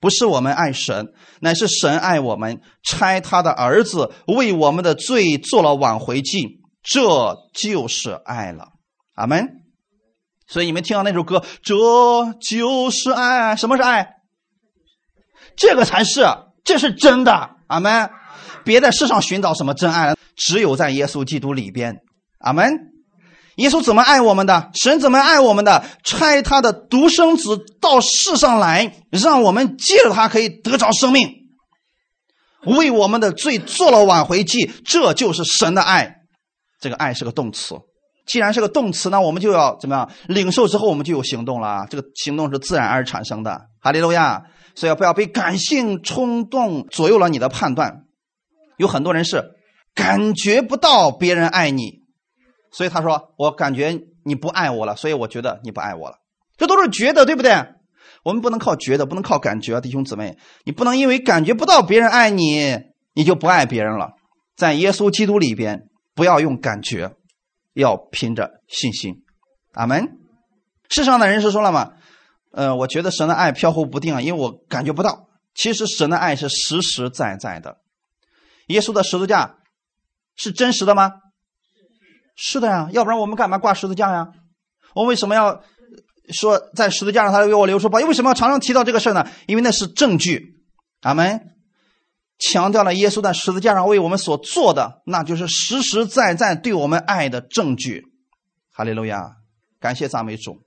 [0.00, 1.08] 不是我们爱神，
[1.40, 8.68] 乃是神爱我们，差他的儿子为我们的罪做了挽回祭，这就是爱了。
[9.14, 9.48] 阿门。
[10.48, 11.74] 所以你们听到那首歌，这
[12.40, 13.56] 就是爱。
[13.56, 14.16] 什么是爱？
[15.56, 16.26] 这个才是，
[16.64, 17.50] 这是真的。
[17.68, 18.10] 阿门。
[18.64, 20.16] 别在世上寻找什么真爱了。
[20.36, 21.96] 只有在耶稣基督里边，
[22.38, 22.91] 阿门。
[23.56, 24.70] 耶稣怎么爱我们的？
[24.74, 25.84] 神怎么爱我们的？
[26.04, 31.28] 差他的独生子到世上来，让我们借着他可以得着生命，
[32.64, 34.70] 为我们的罪做了挽回祭。
[34.84, 36.16] 这就是神的爱。
[36.80, 37.74] 这个爱是个动词，
[38.26, 40.10] 既然是个动词，那我们就要怎么样？
[40.28, 41.86] 领受之后，我们就有行动了。
[41.90, 43.66] 这个行动是自然而产生的。
[43.80, 44.42] 哈利路亚！
[44.74, 48.04] 所以不要被感性冲动左右了你的判断。
[48.78, 49.50] 有很多人是。
[49.94, 52.00] 感觉不到别人爱你，
[52.72, 56.16] 所以他说：“我感觉你不爱我了，所以我觉得你不爱我了。”
[56.56, 57.52] 这都是觉得，对不对？
[58.24, 62.78] 我们不能靠觉得，不能靠感觉，弟兄姊妹，你不能因为感觉不到别人爱你，
[63.12, 64.12] 你就不爱别人了。
[64.56, 67.14] 在耶稣基督里边，不要用感觉，
[67.74, 69.22] 要凭着信心。
[69.74, 70.18] 阿门。
[70.88, 71.92] 世上的人是说了嘛？
[72.52, 75.28] 呃，我觉得神的爱飘忽不定啊，因为我感觉不到。
[75.54, 77.78] 其实神的爱是实实在在的。
[78.68, 79.58] 耶稣的十字架。
[80.34, 81.12] 是真实的吗？
[82.34, 84.28] 是的呀，要不然我们干嘛挂十字架呀？
[84.94, 85.62] 我为什么要
[86.30, 87.98] 说在十字架上他为我流出宝？
[88.00, 89.26] 为什么要常常提到这个事呢？
[89.46, 90.56] 因为那是证据。
[91.02, 91.48] 阿门。
[92.38, 98.02] 强调了耶稣在十字架上为我们所做的，那就是实实在在对我们爱的证据。
[98.72, 99.36] 哈利路亚，
[99.78, 100.58] 感谢赞美主。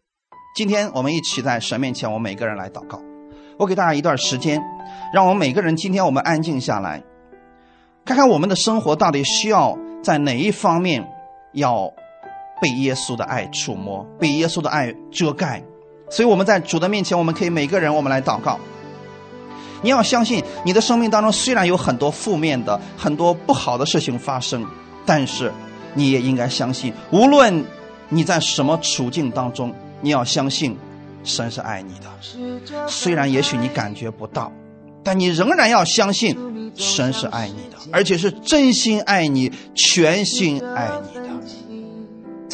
[0.56, 3.02] 今天我们一起在神面前，我们每个人来祷告。
[3.60, 4.62] 我给大家一段时间，
[5.14, 7.04] 让我们每个人今天我们安静下来。
[8.06, 11.06] 看看我们的生活到底需要在哪一方面
[11.56, 11.92] 要
[12.62, 15.62] 被耶稣的爱触摸，被耶稣的爱遮盖。
[16.10, 18.60] 所以我们在主的面前，我们可以每个人我们来祷告。
[19.82, 24.66] 你要相信，你的生命当中虽然有很多负面的、很多不好的事情发生，
[25.06, 25.52] 但是
[25.94, 27.66] 你也应该相信，无论
[28.10, 30.78] 你在什么处境当中，你要相信
[31.24, 32.88] 神是爱你的。
[32.88, 34.52] 虽然也许你感觉不到。
[35.04, 36.36] 但你仍然要相信，
[36.76, 41.20] 神是爱你的，而且是真心爱你、全心爱你。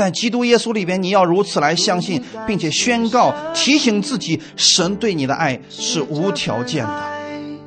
[0.02, 7.04] 在基督耶稣里边，你要如此来相信，并且宣告、提醒自己，神对你的爱是无条件的。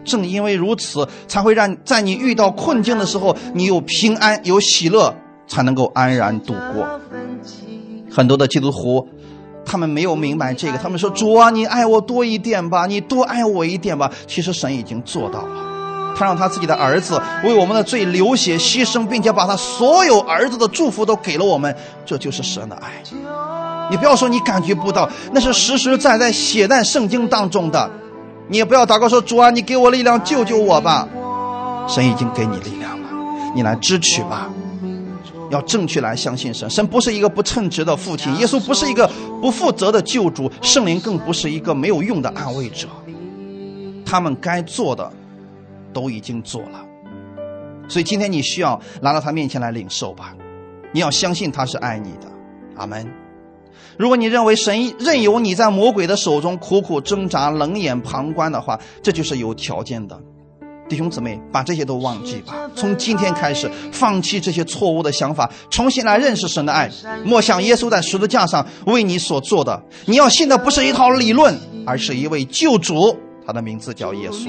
[0.04, 5.14] 正因为如此，才会让在你遇到困境的时候，你有平安、有喜乐，
[5.46, 7.00] 才能够安然度过。
[8.10, 9.08] 很多的基督徒。
[9.66, 15.73] 他们没有明白这个，他们说：“主啊，你爱我多一点吧，你多爱我一点吧。”其实神已经做到了，
[16.16, 21.74] 他让他自己的儿子为我们的罪流血牺牲，并且把他所有儿子的祝福都给了我们，
[22.06, 23.02] 这就是神的爱。
[23.90, 27.90] 你不要说你感觉不到，那是实实在在写在圣经当中的。
[28.48, 31.08] 你也不要祷告说：“主啊，你给我力量，救救我吧。”
[31.88, 33.08] 神已经给你力量了，
[33.54, 34.50] 你来支取吧。
[35.50, 36.68] 要正确来相信神。
[36.68, 39.08] 神不是一个不称职的父亲，耶稣不是一个
[39.40, 42.88] 不负责的救主，圣灵更不是一个没有用的安慰者。
[44.04, 45.10] 他们该做的
[45.94, 46.84] 都已经做了，
[47.88, 50.34] 所以今天你需要来到他面前来领受吧。
[50.92, 52.30] 你要相信他是爱你的，
[52.76, 53.10] 阿门。
[53.96, 60.20] 如果你认为神任由你在魔鬼的手中苦苦挣扎、冷眼旁观的话，这就是有条件的。
[60.86, 62.70] 弟兄姊妹，把这些都忘记吧。
[62.76, 66.90] 从今天开始，放弃这些错误的想法，重新来认识神的爱。
[67.24, 73.16] 莫想耶稣在十字架上为你所做的，你要信的不是一套理论，而是一位救主。
[73.46, 74.48] 他的名字叫耶稣。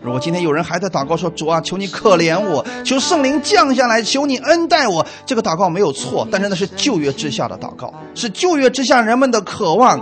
[0.00, 10.00] 如果今天有人还在祷告说：“主啊，求你可怜我，求圣灵降下来，求你恩待我。”这个祷告没有错，但是那是旧约之下的祷告，是旧约之下人们的渴望。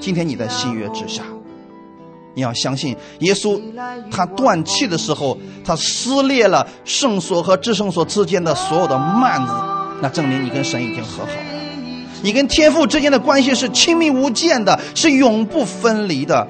[0.00, 1.22] 今天你在新约之下。
[2.34, 3.60] 你要相信耶稣，
[4.10, 9.52] 他断气的时候，他撕裂了圣所和至圣所之间的所有的幔子，
[10.00, 11.36] 那证明你跟神已经和好了，
[12.22, 16.48] 你跟天父之间的关系是亲密无间的，是永不分离的。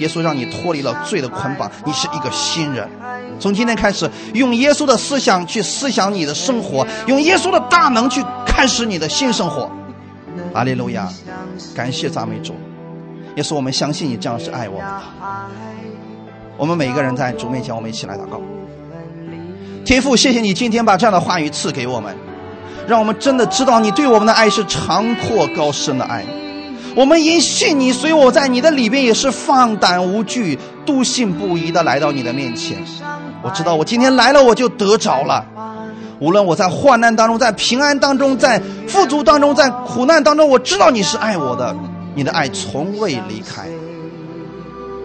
[0.00, 2.88] 耶稣让你脱离了罪的捆绑，你是一个新人。
[3.38, 9.70] 从今天开始，用耶稣的思想去思想你的生活，用耶稣的大能去开始你的新生活。
[10.52, 11.08] 阿利路亚，
[11.74, 12.54] 感谢赞美主。
[13.36, 15.02] 也是我们相信你这样是爱我们的。
[16.56, 18.40] 我们每一个人在主面前，我们一起来祷告。
[19.84, 22.14] 天父，谢谢你今天把这样的话语赐给我们，
[22.86, 26.24] 让我们真的知道你对我们的爱是长阔高深的爱。
[26.94, 32.78] 我们因信你，所以我在你的里边也是放胆无惧、笃信不疑的来到你的面前。
[33.42, 35.46] 我知道我今天来了，我就得着了。
[36.18, 41.74] 无论我在患难当中，在平安当中，在富足当中，在苦难当中，我知道你是爱我的。
[42.14, 43.68] 你的爱从未离开。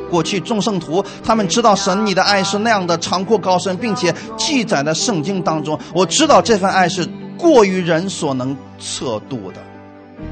[0.10, 5.80] 过去众圣徒他们知道神你的爱是那样的长阔高深，并且记载在圣经当中。
[5.94, 7.08] 我知道这份爱是
[7.38, 9.62] 过于人所能测度的。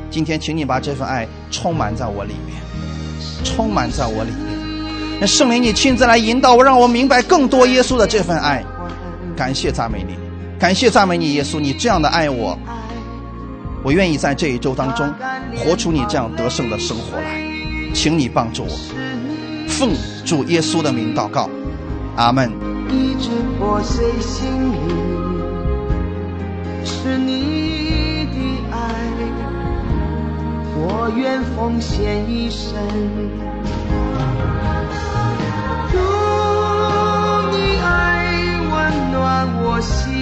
[0.09, 2.57] 今天，请你把这份爱充满在我里面，
[3.43, 5.19] 充满在我里面。
[5.19, 8.63] 那圣灵，你亲自来引导我，让我明白更多耶稣的这份爱。
[9.35, 10.15] 感谢赞美你，
[10.59, 12.57] 感谢赞美你，耶稣，你这样的爱我。
[13.83, 15.13] 我愿意在这一周当中
[15.57, 17.41] 活出你这样得胜的生活来，
[17.93, 18.69] 请你帮助我，
[19.67, 19.89] 奉
[20.23, 21.49] 主耶稣的名祷告，
[22.15, 22.51] 阿门。
[22.89, 23.29] 一直
[23.59, 24.47] 破碎心，
[26.85, 27.82] 是你
[31.05, 32.79] 我愿奉献一生。
[35.91, 35.97] 祝
[37.51, 37.91] 你爱
[38.71, 40.13] 温暖我心。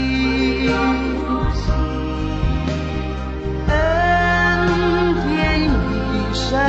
[6.33, 6.59] 生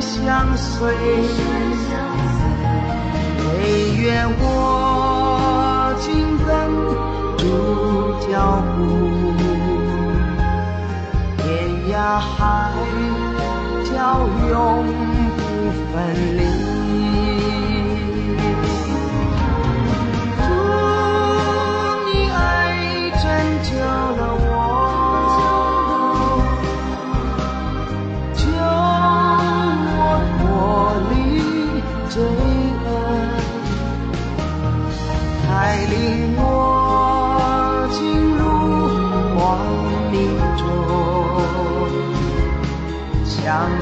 [0.00, 0.88] 相随，
[3.36, 6.08] 唯愿我紧
[6.46, 6.48] 跟
[7.36, 7.44] 主
[8.26, 8.32] 脚
[8.74, 8.80] 步，
[11.36, 11.44] 天
[11.92, 12.72] 涯海
[14.02, 14.84] 要永
[15.36, 16.71] 不分离。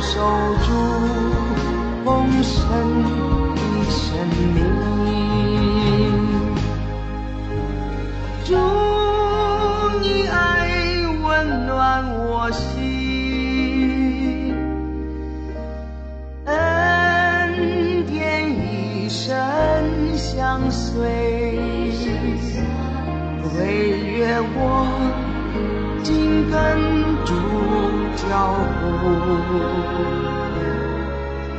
[0.01, 0.19] 手
[0.65, 0.70] 中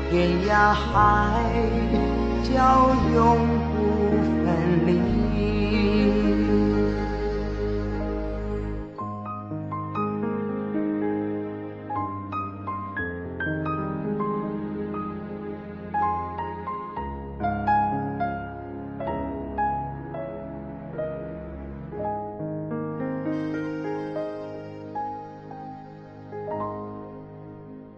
[0.09, 1.41] 天涯海
[2.43, 3.60] 角永。